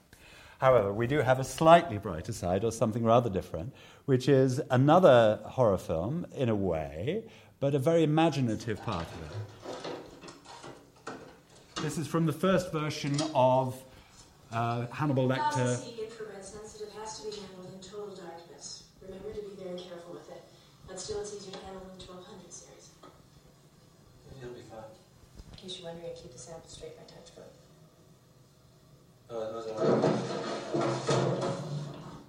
However, 0.60 0.94
we 0.94 1.08
do 1.08 1.20
have 1.22 1.40
a 1.40 1.44
slightly 1.44 1.98
brighter 1.98 2.34
side, 2.34 2.64
or 2.64 2.72
something 2.72 3.04
rather 3.04 3.32
different, 3.32 3.74
which 4.06 4.30
is 4.30 4.62
another 4.70 5.40
horror 5.44 5.80
film, 5.80 6.28
in 6.36 6.50
a 6.50 6.56
way, 6.56 7.24
but 7.60 7.74
a 7.74 7.80
very 7.80 8.04
imaginative 8.04 8.80
part 8.84 9.08
of 9.08 9.22
it. 9.24 11.14
This 11.82 11.98
is 11.98 12.06
from 12.06 12.28
the 12.28 12.32
first 12.32 12.72
version 12.72 13.18
of 13.34 13.76
uh, 14.52 14.86
Hannibal 14.92 15.28
Lecter. 15.28 15.54
Policy 15.54 16.04
infrared 16.04 16.46
sensitive 16.46 16.94
has 17.00 17.20
to 17.20 17.30
be 17.32 17.38
handled 17.38 17.74
in 17.74 17.80
total 17.80 18.14
darkness. 18.14 18.84
Remember 19.02 19.34
to 19.34 19.42
be 19.42 19.64
very 19.64 19.80
careful 19.80 20.14
with 20.14 20.30
it. 20.30 20.44
But 20.88 21.00
still, 21.00 21.22
it's 21.22 21.34
easier 21.34 21.54
to 21.54 21.66
handle 21.66 21.82
than 21.90 21.98
the 21.98 22.06
1200 22.06 22.54
series. 22.54 22.92
It'll 24.38 24.54
be 24.54 24.62
fine. 24.62 24.94
In 25.54 25.58
case 25.58 25.80
you're 25.80 25.90
wondering, 25.90 26.12
I 26.12 26.14
keep 26.14 26.32
the 26.32 26.38
sample 26.38 26.70
straight 26.70 26.96
by 26.98 27.04
textbook. 27.12 27.50
Oh, 29.34 29.52
those 29.54 29.68
are. 29.68 29.72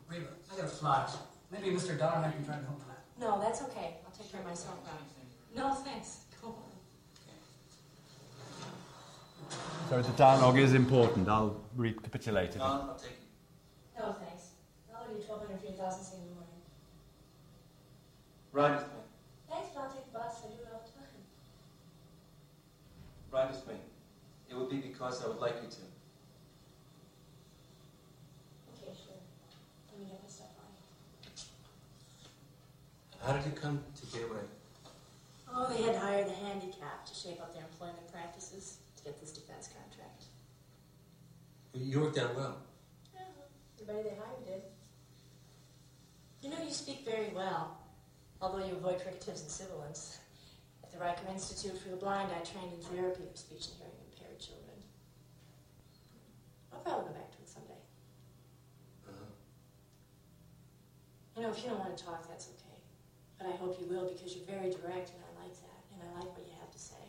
Reba, 0.09 0.29
I 0.53 0.57
got 0.57 0.65
a 0.65 0.69
fly. 0.69 1.09
Maybe 1.51 1.71
Mr. 1.77 1.99
Donahue 1.99 2.33
can 2.33 2.45
try 2.45 2.57
to 2.57 2.65
help 2.65 2.79
with 2.79 2.87
that. 2.89 3.03
No, 3.21 3.41
that's 3.41 3.63
okay. 3.63 3.97
I'll 4.07 4.13
take 4.17 4.31
care 4.31 4.41
of 4.41 4.47
myself 4.47 4.79
now. 4.85 4.99
No, 5.55 5.75
thanks. 5.75 6.19
Go 6.41 6.49
on. 6.49 6.55
So 9.91 10.01
the 10.01 10.17
dialogue 10.17 10.59
is 10.59 10.75
important. 10.75 11.29
I'll 11.29 11.61
recapitulate 11.77 12.51
it. 12.51 12.59
No, 12.59 12.65
I'll 12.65 12.99
take 13.01 13.11
it. 13.11 13.19
No, 13.99 14.13
thanks. 14.13 14.51
I'll 14.95 15.07
do 15.09 15.15
1200 15.15 15.61
for 15.61 15.67
1000 15.67 16.05
say 16.05 16.17
in 16.17 16.23
the 16.23 16.35
morning. 16.35 16.63
Ride 18.53 18.77
with 18.77 18.87
me. 18.87 19.01
Thanks, 19.51 19.69
but 19.75 19.81
I'll 19.83 19.91
take 19.91 20.07
the 20.07 20.19
bus. 20.19 20.43
I 20.45 20.49
do 20.49 20.63
it 20.63 20.69
all 20.73 20.81
the 20.87 20.93
time. 20.93 21.23
Ride 23.33 23.51
with 23.51 23.67
me. 23.67 23.75
It 24.49 24.55
would 24.57 24.71
be 24.71 24.77
because 24.79 25.23
I 25.25 25.29
would 25.29 25.41
like 25.41 25.57
you 25.63 25.69
to. 25.69 25.83
Okay, 28.73 28.93
sure. 28.97 29.21
Let 29.93 30.01
me 30.01 30.07
get 30.09 30.23
my 30.23 30.29
stuff 30.29 30.57
on. 30.61 30.73
How 33.25 33.33
did 33.33 33.45
you 33.47 33.53
come 33.53 33.81
to 33.95 34.07
Gateway? 34.07 34.43
Oh, 35.55 35.69
they 35.69 35.83
had 35.83 35.95
to 35.95 36.01
hire 36.01 36.25
the 36.25 36.33
handicap 36.33 37.07
to 37.07 37.15
shape 37.15 37.41
up 37.41 37.55
their 37.55 37.63
employment 37.63 38.11
practices 38.11 38.79
to 38.97 39.05
get 39.05 39.21
this 39.21 39.31
defense 39.31 39.69
contract. 39.69 40.25
You 41.75 42.01
worked 42.01 42.19
out 42.19 42.35
well. 42.35 42.57
Yeah, 43.15 43.21
everybody 43.81 44.09
they 44.09 44.17
hired 44.17 44.45
did. 44.45 44.63
You 46.43 46.51
know, 46.51 46.65
you 46.65 46.73
speak 46.73 47.05
very 47.05 47.29
well, 47.29 47.79
although 48.41 48.65
you 48.65 48.73
avoid 48.73 48.99
fricatives 48.99 49.43
and 49.43 49.51
sibilants. 49.51 50.19
At 50.83 50.91
the 50.91 50.99
Riker 50.99 51.31
Institute 51.31 51.79
for 51.79 51.91
the 51.91 51.97
Blind, 51.97 52.31
I 52.33 52.43
trained 52.45 52.73
in 52.73 52.81
therapy 52.81 53.23
of 53.31 53.39
speech 53.39 53.69
and 53.69 53.77
hearing 53.79 53.95
impaired 54.11 54.41
children. 54.41 54.77
I'll 56.73 56.81
probably 56.81 57.13
go 57.13 57.13
back 57.15 57.31
to 57.31 57.39
it 57.39 57.49
someday. 57.49 57.83
Uh-huh. 59.09 59.25
You 61.37 61.43
know, 61.43 61.51
if 61.51 61.63
you 61.63 61.71
don't 61.71 61.79
want 61.79 61.97
to 61.97 62.05
talk, 62.05 62.29
that's 62.29 62.49
okay. 62.49 62.62
But 63.43 63.55
I 63.55 63.57
hope 63.57 63.77
you 63.81 63.87
will 63.89 64.07
because 64.07 64.37
you're 64.37 64.47
very 64.47 64.71
direct 64.71 65.11
and 65.11 65.19
I 65.19 65.43
like 65.43 65.55
that. 65.67 65.83
And 65.93 65.99
I 66.07 66.21
like 66.21 66.31
what 66.39 66.47
you 66.47 66.53
have 66.61 66.71
to 66.71 66.79
say. 66.79 67.03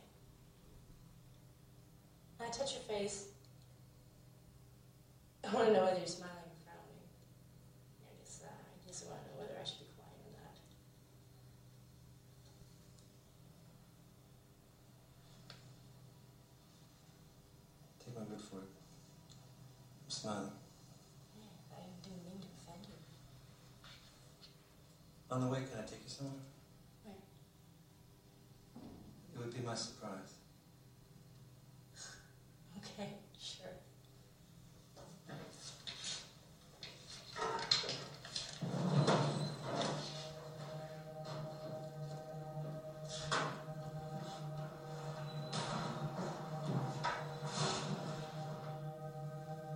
When 2.37 2.49
I 2.49 2.51
touch 2.51 2.73
your 2.73 2.81
face, 2.81 3.27
I 5.47 5.53
want 5.53 5.67
to 5.67 5.73
know 5.73 5.83
whether 5.83 5.99
you're 5.99 6.07
smiling 6.07 6.49
or 6.49 6.57
frowning. 6.65 7.05
I 8.01 8.17
guess, 8.17 8.41
uh, 8.41 8.49
I 8.49 8.87
guess 8.87 9.03
I 9.05 9.11
want 9.11 9.21
to 9.21 9.29
know 9.29 9.37
whether 9.45 9.61
I 9.61 9.63
should 9.63 9.79
be 9.79 9.93
quiet 9.93 10.17
or 10.25 10.33
not. 10.41 10.57
Take 18.01 18.15
my 18.17 18.21
word 18.25 18.41
for 18.41 18.57
it. 18.65 18.73
I'm 20.01 20.09
smiling. 20.09 20.57
I 21.69 21.85
didn't 22.01 22.25
mean 22.25 22.41
to 22.41 22.47
offend 22.57 22.87
you. 22.89 22.97
On 25.31 25.41
the 25.41 25.47
way, 25.47 25.63
can 25.69 25.79
I 25.79 25.85
take 25.85 26.03
you 26.03 26.09
somewhere? 26.09 26.45
Where? 27.03 27.15
It 29.33 29.39
would 29.39 29.52
be 29.63 29.67
my 29.67 29.75
surprise. 29.75 30.33
Okay, 32.77 33.13
sure. 33.39 33.67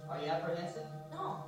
Are 0.10 0.20
you 0.20 0.28
apprehensive? 0.28 0.84
No. 1.14 1.44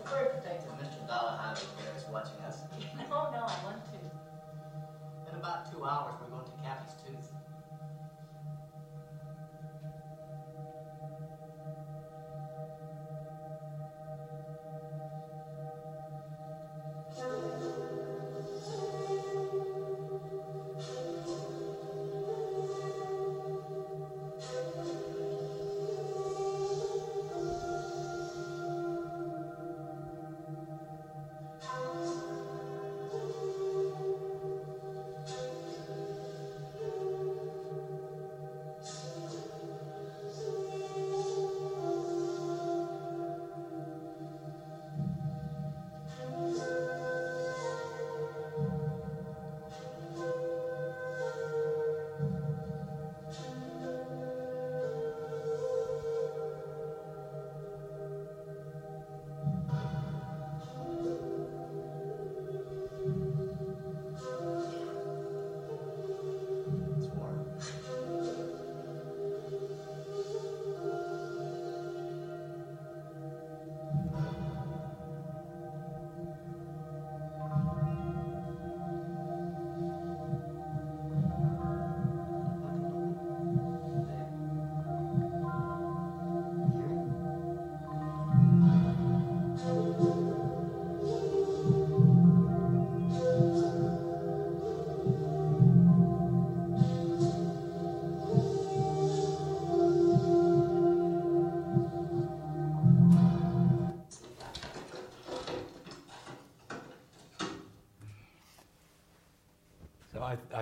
I'm 0.00 0.06
very 0.06 0.30
protective. 0.30 0.72
Mr. 0.72 1.06
Dalahan 1.06 1.58
here 1.58 1.92
is 1.94 2.04
watching 2.10 2.40
us. 2.46 2.62
No, 2.96 3.04
oh, 3.12 3.30
no, 3.32 3.44
I 3.44 3.64
want 3.64 3.84
to. 3.84 5.30
In 5.30 5.38
about 5.38 5.70
two 5.70 5.84
hours, 5.84 6.14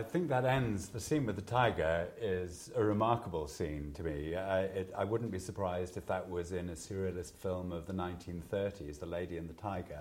think 0.06 0.28
that 0.28 0.44
ends. 0.44 0.88
The 0.88 1.00
scene 1.00 1.26
with 1.26 1.36
the 1.36 1.42
tiger 1.42 2.08
is 2.20 2.70
a 2.74 2.82
remarkable 2.82 3.46
scene 3.46 3.92
to 3.94 4.02
me. 4.02 4.34
I, 4.34 4.62
it, 4.62 4.92
I 4.96 5.04
wouldn't 5.04 5.30
be 5.30 5.38
surprised 5.38 5.96
if 5.96 6.06
that 6.06 6.28
was 6.28 6.52
in 6.52 6.70
a 6.70 6.72
surrealist 6.72 7.34
film 7.36 7.72
of 7.72 7.86
the 7.86 7.92
1930s, 7.92 8.98
The 8.98 9.06
Lady 9.06 9.36
and 9.36 9.48
the 9.48 9.54
Tiger. 9.54 10.00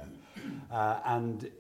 Uh, 0.72 1.00
and 1.06 1.52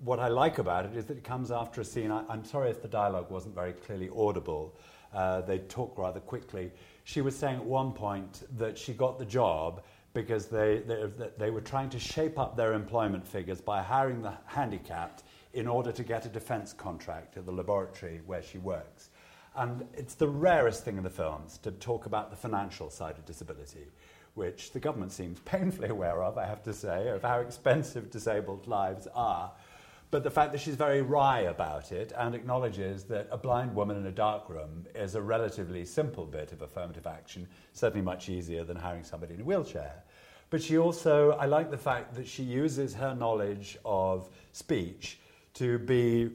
what 0.00 0.18
I 0.18 0.28
like 0.28 0.58
about 0.58 0.84
it 0.84 0.96
is 0.96 1.06
that 1.06 1.16
it 1.16 1.24
comes 1.24 1.50
after 1.50 1.80
a 1.80 1.84
scene. 1.84 2.10
I, 2.10 2.32
am 2.32 2.44
sorry 2.44 2.70
if 2.70 2.82
the 2.82 2.88
dialogue 2.88 3.30
wasn't 3.30 3.54
very 3.54 3.72
clearly 3.72 4.10
audible. 4.14 4.76
Uh, 5.12 5.40
they 5.42 5.58
talk 5.58 5.96
rather 5.96 6.20
quickly. 6.20 6.72
She 7.04 7.20
was 7.20 7.36
saying 7.36 7.56
at 7.56 7.64
one 7.64 7.92
point 7.92 8.42
that 8.58 8.76
she 8.76 8.92
got 8.92 9.18
the 9.18 9.24
job 9.24 9.82
because 10.12 10.46
they, 10.46 10.82
they, 10.86 11.04
they 11.38 11.50
were 11.50 11.60
trying 11.60 11.90
to 11.90 11.98
shape 11.98 12.38
up 12.38 12.56
their 12.56 12.72
employment 12.72 13.26
figures 13.26 13.60
by 13.60 13.82
hiring 13.82 14.22
the 14.22 14.32
handicapped 14.46 15.24
in 15.54 15.68
order 15.68 15.92
to 15.92 16.02
get 16.02 16.26
a 16.26 16.28
defense 16.28 16.72
contract 16.72 17.36
at 17.36 17.46
the 17.46 17.52
laboratory 17.52 18.20
where 18.26 18.42
she 18.42 18.58
works. 18.58 19.10
And 19.56 19.86
it's 19.94 20.14
the 20.14 20.28
rarest 20.28 20.84
thing 20.84 20.96
in 20.96 21.04
the 21.04 21.10
films 21.10 21.58
to 21.58 21.70
talk 21.70 22.06
about 22.06 22.30
the 22.30 22.36
financial 22.36 22.90
side 22.90 23.16
of 23.16 23.24
disability, 23.24 23.86
which 24.34 24.72
the 24.72 24.80
government 24.80 25.12
seems 25.12 25.38
painfully 25.40 25.88
aware 25.88 26.24
of, 26.24 26.36
I 26.36 26.46
have 26.46 26.64
to 26.64 26.72
say, 26.72 27.08
of 27.08 27.22
how 27.22 27.38
expensive 27.38 28.10
disabled 28.10 28.66
lives 28.66 29.06
are. 29.14 29.52
But 30.10 30.24
the 30.24 30.30
fact 30.30 30.52
that 30.52 30.60
she's 30.60 30.74
very 30.74 31.02
wry 31.02 31.40
about 31.42 31.92
it 31.92 32.12
and 32.16 32.34
acknowledges 32.34 33.04
that 33.04 33.28
a 33.30 33.38
blind 33.38 33.74
woman 33.74 33.96
in 33.96 34.06
a 34.06 34.12
dark 34.12 34.48
room 34.48 34.86
is 34.94 35.14
a 35.14 35.22
relatively 35.22 35.84
simple 35.84 36.26
bit 36.26 36.52
of 36.52 36.62
affirmative 36.62 37.06
action, 37.06 37.46
certainly 37.72 38.04
much 38.04 38.28
easier 38.28 38.64
than 38.64 38.76
hiring 38.76 39.04
somebody 39.04 39.34
in 39.34 39.40
a 39.40 39.44
wheelchair. 39.44 40.02
But 40.50 40.62
she 40.62 40.78
also, 40.78 41.32
I 41.32 41.46
like 41.46 41.70
the 41.70 41.78
fact 41.78 42.14
that 42.16 42.26
she 42.26 42.42
uses 42.42 42.94
her 42.94 43.14
knowledge 43.14 43.78
of 43.84 44.28
speech 44.52 45.18
to 45.54 45.78
be 45.78 46.30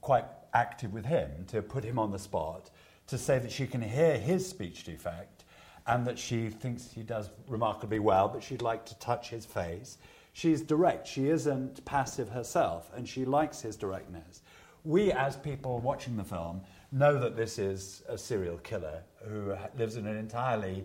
quite 0.00 0.26
active 0.52 0.92
with 0.92 1.06
him, 1.06 1.30
to 1.48 1.62
put 1.62 1.84
him 1.84 1.98
on 1.98 2.10
the 2.10 2.18
spot, 2.18 2.70
to 3.06 3.18
say 3.18 3.38
that 3.38 3.50
she 3.50 3.66
can 3.66 3.82
hear 3.82 4.18
his 4.18 4.48
speech 4.48 4.84
defect 4.84 5.44
and 5.86 6.06
that 6.06 6.18
she 6.18 6.48
thinks 6.48 6.90
he 6.92 7.02
does 7.02 7.30
remarkably 7.46 7.98
well, 7.98 8.28
but 8.28 8.42
she'd 8.42 8.62
like 8.62 8.86
to 8.86 8.98
touch 8.98 9.28
his 9.28 9.44
face. 9.44 9.98
She's 10.32 10.62
direct. 10.62 11.06
She 11.06 11.28
isn't 11.28 11.84
passive 11.84 12.30
herself, 12.30 12.90
and 12.96 13.08
she 13.08 13.24
likes 13.24 13.60
his 13.60 13.76
directness. 13.76 14.42
We, 14.84 15.12
as 15.12 15.36
people 15.36 15.78
watching 15.80 16.16
the 16.16 16.24
film, 16.24 16.62
know 16.90 17.18
that 17.18 17.36
this 17.36 17.58
is 17.58 18.02
a 18.08 18.16
serial 18.16 18.58
killer 18.58 19.02
who 19.28 19.54
lives 19.76 19.96
in 19.96 20.06
an 20.06 20.16
entirely 20.16 20.84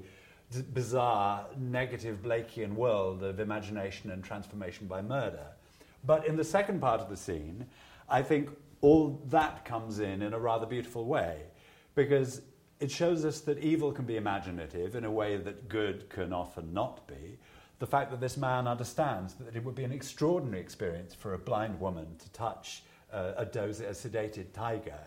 bizarre, 0.74 1.46
negative 1.58 2.22
Blakean 2.22 2.74
world 2.74 3.24
of 3.24 3.40
imagination 3.40 4.12
and 4.12 4.24
transformation 4.24 4.88
by 4.88 5.02
murder. 5.02 5.46
But 6.04 6.26
in 6.26 6.36
the 6.36 6.43
second 6.43 6.80
part 6.80 7.02
of 7.02 7.10
the 7.10 7.18
scene, 7.18 7.66
I 8.08 8.22
think 8.22 8.50
all 8.82 9.22
that 9.28 9.66
comes 9.66 10.00
in 10.00 10.22
in 10.22 10.34
a 10.34 10.39
rather 10.39 10.66
beautiful 10.66 11.06
way 11.06 11.43
because 11.95 12.41
it 12.80 12.89
shows 12.89 13.26
us 13.26 13.41
that 13.41 13.60
evil 13.60 13.91
can 13.91 14.06
be 14.06 14.16
imaginative 14.16 14.95
in 14.95 15.04
a 15.04 15.12
way 15.12 15.38
that 15.38 15.68
good 15.68 16.10
can 16.10 16.32
often 16.32 16.74
not 16.74 17.06
be. 17.08 17.38
The 17.80 17.88
fact 17.88 18.12
that 18.12 18.22
this 18.22 18.38
man 18.38 18.68
understands 18.68 19.36
that 19.36 19.56
it 19.56 19.64
would 19.64 19.76
be 19.76 19.84
an 19.84 19.91
extraordinary 19.91 20.62
experience 20.62 21.14
for 21.14 21.34
a 21.34 21.38
blind 21.38 21.80
woman 21.80 22.08
to 22.20 22.30
touch 22.32 22.84
a, 23.12 23.45
doze, 23.45 23.82
a 23.82 23.89
sedated 23.89 24.54
tiger. 24.54 25.00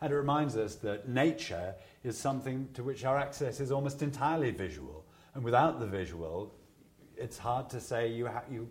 And 0.00 0.12
it 0.12 0.16
reminds 0.16 0.56
us 0.56 0.76
that 0.76 1.08
nature 1.08 1.74
is 2.02 2.16
something 2.16 2.68
to 2.74 2.82
which 2.82 3.04
our 3.04 3.18
access 3.18 3.60
is 3.60 3.70
almost 3.70 4.02
entirely 4.02 4.50
visual. 4.50 5.04
And 5.34 5.44
without 5.44 5.78
the 5.78 5.86
visual, 5.86 6.54
it's 7.16 7.36
hard 7.36 7.68
to 7.70 7.80
say 7.80 8.08
you, 8.08 8.26
ha- 8.26 8.44
you, 8.50 8.68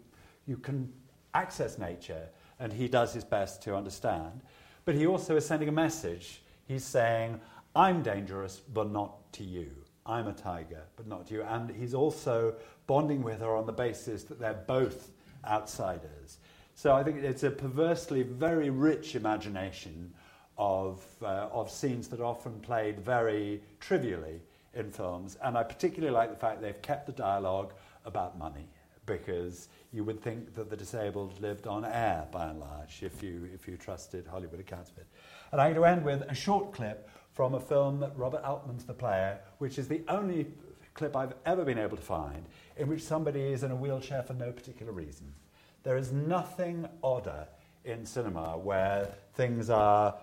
you 0.48 0.58
can 0.58 0.92
access 1.34 1.78
nature, 1.78 2.28
and 2.60 2.74
he 2.74 2.88
does 2.88 3.14
his 3.14 3.24
best 3.24 3.62
to 3.64 3.76
understand. 3.76 4.42
But 4.86 4.96
he 4.96 5.06
also 5.06 5.36
is 5.36 5.46
sending 5.46 5.70
a 5.70 5.74
message. 5.74 6.42
He's 6.68 6.84
saying, 6.84 7.40
I'm 7.76 8.02
dangerous, 8.02 8.62
but 8.74 8.92
not 8.92 9.32
to 9.34 9.44
you. 9.44 9.70
I'm 10.06 10.28
a 10.28 10.34
tiger, 10.34 10.84
but 10.96 11.08
not 11.08 11.28
to 11.28 11.36
you. 11.36 11.44
And 11.44 11.70
he's 11.70 11.94
also 11.94 12.56
bonding 12.88 13.22
with 13.22 13.40
her 13.42 13.56
on 13.56 13.66
the 13.66 13.72
basis 13.72 14.24
that 14.24 14.40
they're 14.40 14.64
both 14.68 15.12
outsiders. 15.46 16.38
So 16.76 16.94
I 16.94 17.04
think 17.04 17.18
it's 17.18 17.44
a 17.44 17.52
perversely 17.52 18.24
very 18.24 18.70
rich 18.70 19.16
imagination 19.16 20.14
of, 20.58 21.06
uh, 21.22 21.48
of 21.52 21.70
scenes 21.70 22.08
that 22.08 22.20
are 22.20 22.26
often 22.26 22.60
played 22.60 23.00
very 23.00 23.62
trivially 23.80 24.42
in 24.74 24.92
films. 24.92 25.38
And 25.44 25.58
I 25.58 25.64
particularly 25.64 26.14
like 26.14 26.32
the 26.32 26.36
fact 26.36 26.62
they've 26.62 26.82
kept 26.82 27.06
the 27.06 27.12
dialogue 27.12 27.74
about 28.06 28.38
money 28.38 28.68
because 29.10 29.68
you 29.92 30.04
would 30.04 30.22
think 30.22 30.56
that 30.56 30.70
the 30.70 30.78
disabled 30.78 31.42
lived 31.42 31.68
on 31.68 31.84
air 31.84 32.28
by 32.32 32.48
and 32.48 32.60
large 32.60 33.02
if 33.02 33.22
you, 33.22 33.50
if 33.54 33.68
you 33.68 33.76
trusted 33.76 34.28
Hollywood 34.28 34.60
accounts 34.60 34.92
of 34.92 35.00
it. 35.00 35.08
And 35.52 35.60
I'm 35.60 35.74
going 35.74 35.82
to 35.82 35.90
end 35.90 36.06
with 36.06 36.22
a 36.30 36.36
short 36.36 36.72
clip 36.72 37.10
from 37.34 37.56
a 37.56 37.60
film 37.60 38.00
that 38.00 38.16
Robert 38.16 38.44
Altman's 38.44 38.86
The 38.86 38.94
Player, 38.94 39.40
which 39.58 39.78
is 39.80 39.88
the 39.88 40.04
only 40.08 40.48
clip 40.94 41.16
I've 41.16 41.34
ever 41.46 41.66
been 41.66 41.80
able 41.80 41.98
to 41.98 42.04
find 42.04 42.46
in 42.78 42.88
which 42.88 43.02
somebody 43.02 43.42
is 43.42 43.64
in 43.64 43.72
a 43.72 43.76
wheelchair 43.76 44.24
for 44.24 44.34
no 44.34 44.52
particular 44.52 44.92
reason. 44.92 45.34
There 45.84 45.98
is 45.98 46.12
nothing 46.12 46.88
odder 47.04 47.48
in 47.86 48.06
cinema 48.06 48.58
where 48.58 49.14
things 49.34 49.70
are 49.70 50.16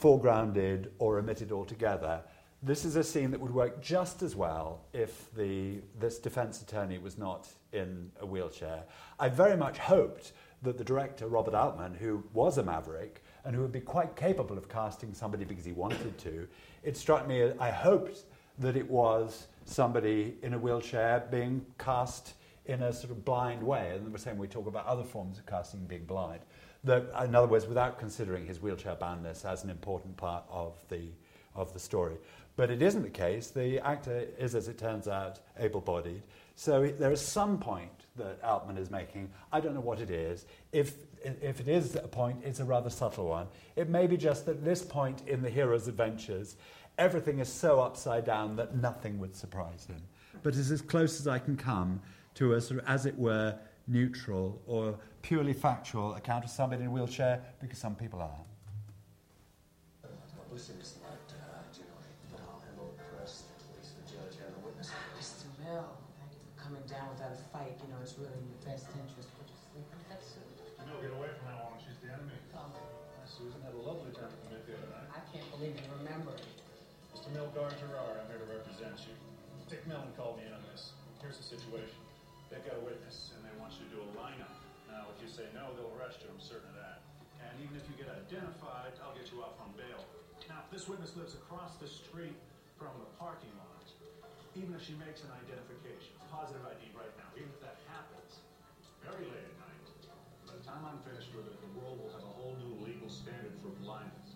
foregrounded 0.00 0.88
or 0.98 1.18
omitted 1.18 1.52
altogether 1.52 2.22
this 2.64 2.86
is 2.86 2.96
a 2.96 3.04
scene 3.04 3.30
that 3.30 3.40
would 3.40 3.52
work 3.52 3.82
just 3.82 4.22
as 4.22 4.34
well 4.34 4.80
if 4.94 5.32
the, 5.34 5.82
this 6.00 6.18
defense 6.18 6.62
attorney 6.62 6.96
was 6.96 7.18
not 7.18 7.46
in 7.72 8.10
a 8.20 8.26
wheelchair. 8.26 8.84
I 9.20 9.28
very 9.28 9.56
much 9.56 9.76
hoped 9.76 10.32
that 10.62 10.78
the 10.78 10.84
director, 10.84 11.26
Robert 11.26 11.54
Altman, 11.54 11.94
who 11.94 12.24
was 12.32 12.56
a 12.56 12.62
maverick 12.62 13.22
and 13.44 13.54
who 13.54 13.60
would 13.60 13.72
be 13.72 13.80
quite 13.80 14.16
capable 14.16 14.56
of 14.56 14.68
casting 14.68 15.12
somebody 15.12 15.44
because 15.44 15.66
he 15.66 15.72
wanted 15.72 16.16
to, 16.18 16.48
it 16.82 16.96
struck 16.96 17.28
me, 17.28 17.52
I 17.60 17.70
hoped 17.70 18.24
that 18.58 18.76
it 18.76 18.88
was 18.88 19.48
somebody 19.66 20.36
in 20.42 20.54
a 20.54 20.58
wheelchair 20.58 21.26
being 21.30 21.66
cast 21.78 22.32
in 22.64 22.82
a 22.82 22.92
sort 22.94 23.10
of 23.10 23.26
blind 23.26 23.62
way. 23.62 23.92
And 23.94 24.10
we're 24.10 24.16
saying 24.16 24.38
we 24.38 24.46
talk 24.46 24.66
about 24.66 24.86
other 24.86 25.04
forms 25.04 25.38
of 25.38 25.44
casting 25.44 25.80
being 25.84 26.06
blind. 26.06 26.40
That, 26.84 27.10
in 27.24 27.34
other 27.34 27.46
words, 27.46 27.66
without 27.66 27.98
considering 27.98 28.46
his 28.46 28.62
wheelchair 28.62 28.94
boundness 28.94 29.44
as 29.44 29.64
an 29.64 29.70
important 29.70 30.16
part 30.16 30.44
of 30.48 30.82
the, 30.88 31.08
of 31.54 31.72
the 31.74 31.78
story. 31.78 32.16
But 32.56 32.70
it 32.70 32.82
isn't 32.82 33.02
the 33.02 33.10
case. 33.10 33.48
The 33.48 33.80
actor 33.80 34.26
is, 34.38 34.54
as 34.54 34.68
it 34.68 34.78
turns 34.78 35.08
out, 35.08 35.40
able 35.58 35.80
bodied. 35.80 36.22
So 36.54 36.86
there 36.86 37.10
is 37.10 37.20
some 37.20 37.58
point 37.58 37.90
that 38.16 38.38
Altman 38.44 38.78
is 38.78 38.90
making. 38.90 39.30
I 39.52 39.60
don't 39.60 39.74
know 39.74 39.80
what 39.80 40.00
it 40.00 40.10
is. 40.10 40.46
If, 40.72 40.94
if 41.24 41.58
it 41.58 41.66
is 41.66 41.96
a 41.96 42.06
point, 42.06 42.42
it's 42.44 42.60
a 42.60 42.64
rather 42.64 42.90
subtle 42.90 43.26
one. 43.26 43.48
It 43.74 43.88
may 43.88 44.06
be 44.06 44.16
just 44.16 44.46
that 44.46 44.64
this 44.64 44.82
point 44.82 45.22
in 45.26 45.42
the 45.42 45.50
hero's 45.50 45.88
adventures, 45.88 46.56
everything 46.96 47.40
is 47.40 47.48
so 47.48 47.80
upside 47.80 48.24
down 48.24 48.54
that 48.56 48.76
nothing 48.76 49.18
would 49.18 49.34
surprise 49.34 49.86
him. 49.86 50.00
But 50.44 50.54
it's 50.54 50.70
as 50.70 50.80
close 50.80 51.18
as 51.18 51.26
I 51.26 51.40
can 51.40 51.56
come 51.56 52.00
to 52.34 52.54
a 52.54 52.60
sort 52.60 52.80
of, 52.80 52.88
as 52.88 53.04
it 53.06 53.18
were, 53.18 53.56
neutral 53.86 54.62
or 54.66 54.96
purely 55.22 55.52
factual 55.52 56.14
account 56.14 56.44
of 56.44 56.50
somebody 56.50 56.82
in 56.82 56.88
a 56.88 56.90
wheelchair, 56.90 57.42
because 57.60 57.78
some 57.78 57.94
people 57.94 58.20
are. 58.20 58.38
Best 68.64 68.88
interest. 68.96 69.28
Put 69.36 69.44
your 69.44 69.60
sleep 69.60 69.88
in 69.92 70.00
that 70.08 70.24
suit. 70.24 70.48
No, 70.88 70.96
get 71.04 71.12
away 71.12 71.28
from 71.36 71.44
that 71.52 71.60
woman. 71.68 71.78
She's 71.84 72.00
the 72.00 72.08
enemy. 72.12 72.32
Oh. 72.56 72.72
Susan 73.28 73.60
had 73.60 73.76
a 73.76 73.82
lovely 73.84 74.12
time 74.16 74.32
at 74.32 74.40
the 74.48 74.56
the 74.64 74.78
other 74.78 74.90
night. 74.94 75.08
I 75.12 75.20
can't 75.28 75.44
believe 75.52 75.76
you 75.76 75.86
remember 76.00 76.32
it. 76.38 76.48
Mr. 77.12 77.28
Milgar 77.34 77.72
Gerard, 77.76 78.16
I'm 78.20 78.28
here 78.30 78.40
to 78.40 78.48
represent 78.48 78.96
you. 79.04 79.14
Dick 79.68 79.84
Mellen 79.88 80.12
called 80.16 80.40
me 80.40 80.48
in 80.48 80.54
on 80.54 80.64
this. 80.70 80.96
Here's 81.20 81.40
the 81.40 81.44
situation. 81.44 81.98
They've 82.52 82.62
got 82.62 82.78
a 82.78 82.84
witness, 82.84 83.32
and 83.34 83.42
they 83.42 83.52
want 83.56 83.74
you 83.76 83.88
to 83.88 83.90
do 83.96 84.00
a 84.04 84.10
lineup. 84.14 84.54
Now, 84.86 85.08
if 85.10 85.18
you 85.18 85.26
say 85.26 85.48
no, 85.56 85.72
they'll 85.74 85.92
arrest 85.98 86.22
you. 86.22 86.30
I'm 86.30 86.38
certain 86.38 86.68
of 86.72 86.78
that. 86.78 87.02
And 87.42 87.52
even 87.64 87.74
if 87.74 87.84
you 87.88 87.96
get 87.96 88.12
identified, 88.12 88.94
I'll 89.00 89.16
get 89.16 89.32
you 89.32 89.40
off 89.40 89.56
on 89.58 89.72
bail. 89.74 90.04
Now, 90.46 90.62
this 90.68 90.84
witness 90.86 91.16
lives 91.16 91.34
across 91.34 91.74
the 91.80 91.88
street 91.88 92.36
from 92.76 92.92
the 93.00 93.08
parking 93.16 93.52
lot. 93.56 93.88
Even 94.54 94.76
if 94.76 94.86
she 94.86 94.94
makes 95.00 95.26
an 95.26 95.34
identification, 95.34 96.14
positive 96.30 96.62
ID 96.62 96.94
right 96.94 97.10
now, 97.18 97.26
even 97.34 97.50
if 97.50 97.63
very 99.04 99.28
late 99.28 99.44
at 99.52 99.56
night, 99.60 99.84
by 100.48 100.56
the 100.56 100.64
time 100.64 100.80
I'm 100.88 101.00
finished 101.04 101.28
with 101.36 101.44
it, 101.44 101.60
the 101.60 101.72
world 101.76 102.00
will 102.00 102.12
have 102.16 102.24
a 102.24 102.32
whole 102.40 102.56
new 102.56 102.72
legal 102.80 103.08
standard 103.12 103.52
for 103.60 103.68
blindness. 103.84 104.32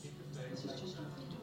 Keep 0.00 0.16
your 0.16 0.28
faith. 0.32 0.56
have 0.64 1.35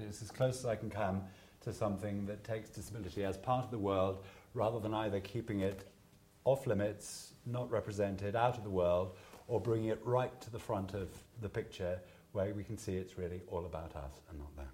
it. 0.00 0.06
It's 0.08 0.22
as 0.22 0.30
close 0.30 0.58
as 0.58 0.66
I 0.66 0.76
can 0.76 0.90
come 0.90 1.22
to 1.62 1.72
something 1.72 2.26
that 2.26 2.44
takes 2.44 2.70
disability 2.70 3.24
as 3.24 3.36
part 3.36 3.64
of 3.64 3.70
the 3.70 3.78
world 3.78 4.24
rather 4.54 4.78
than 4.80 4.94
either 4.94 5.20
keeping 5.20 5.60
it 5.60 5.88
off 6.44 6.66
limits, 6.66 7.32
not 7.44 7.70
represented, 7.70 8.36
out 8.36 8.56
of 8.56 8.64
the 8.64 8.70
world, 8.70 9.16
or 9.48 9.60
bringing 9.60 9.88
it 9.88 10.00
right 10.04 10.40
to 10.40 10.50
the 10.50 10.58
front 10.58 10.94
of 10.94 11.08
the 11.40 11.48
picture 11.48 11.98
where 12.32 12.52
we 12.54 12.62
can 12.62 12.78
see 12.78 12.96
it's 12.96 13.18
really 13.18 13.40
all 13.48 13.66
about 13.66 13.94
us 13.96 14.20
and 14.30 14.38
not 14.38 14.54
them. 14.56 14.68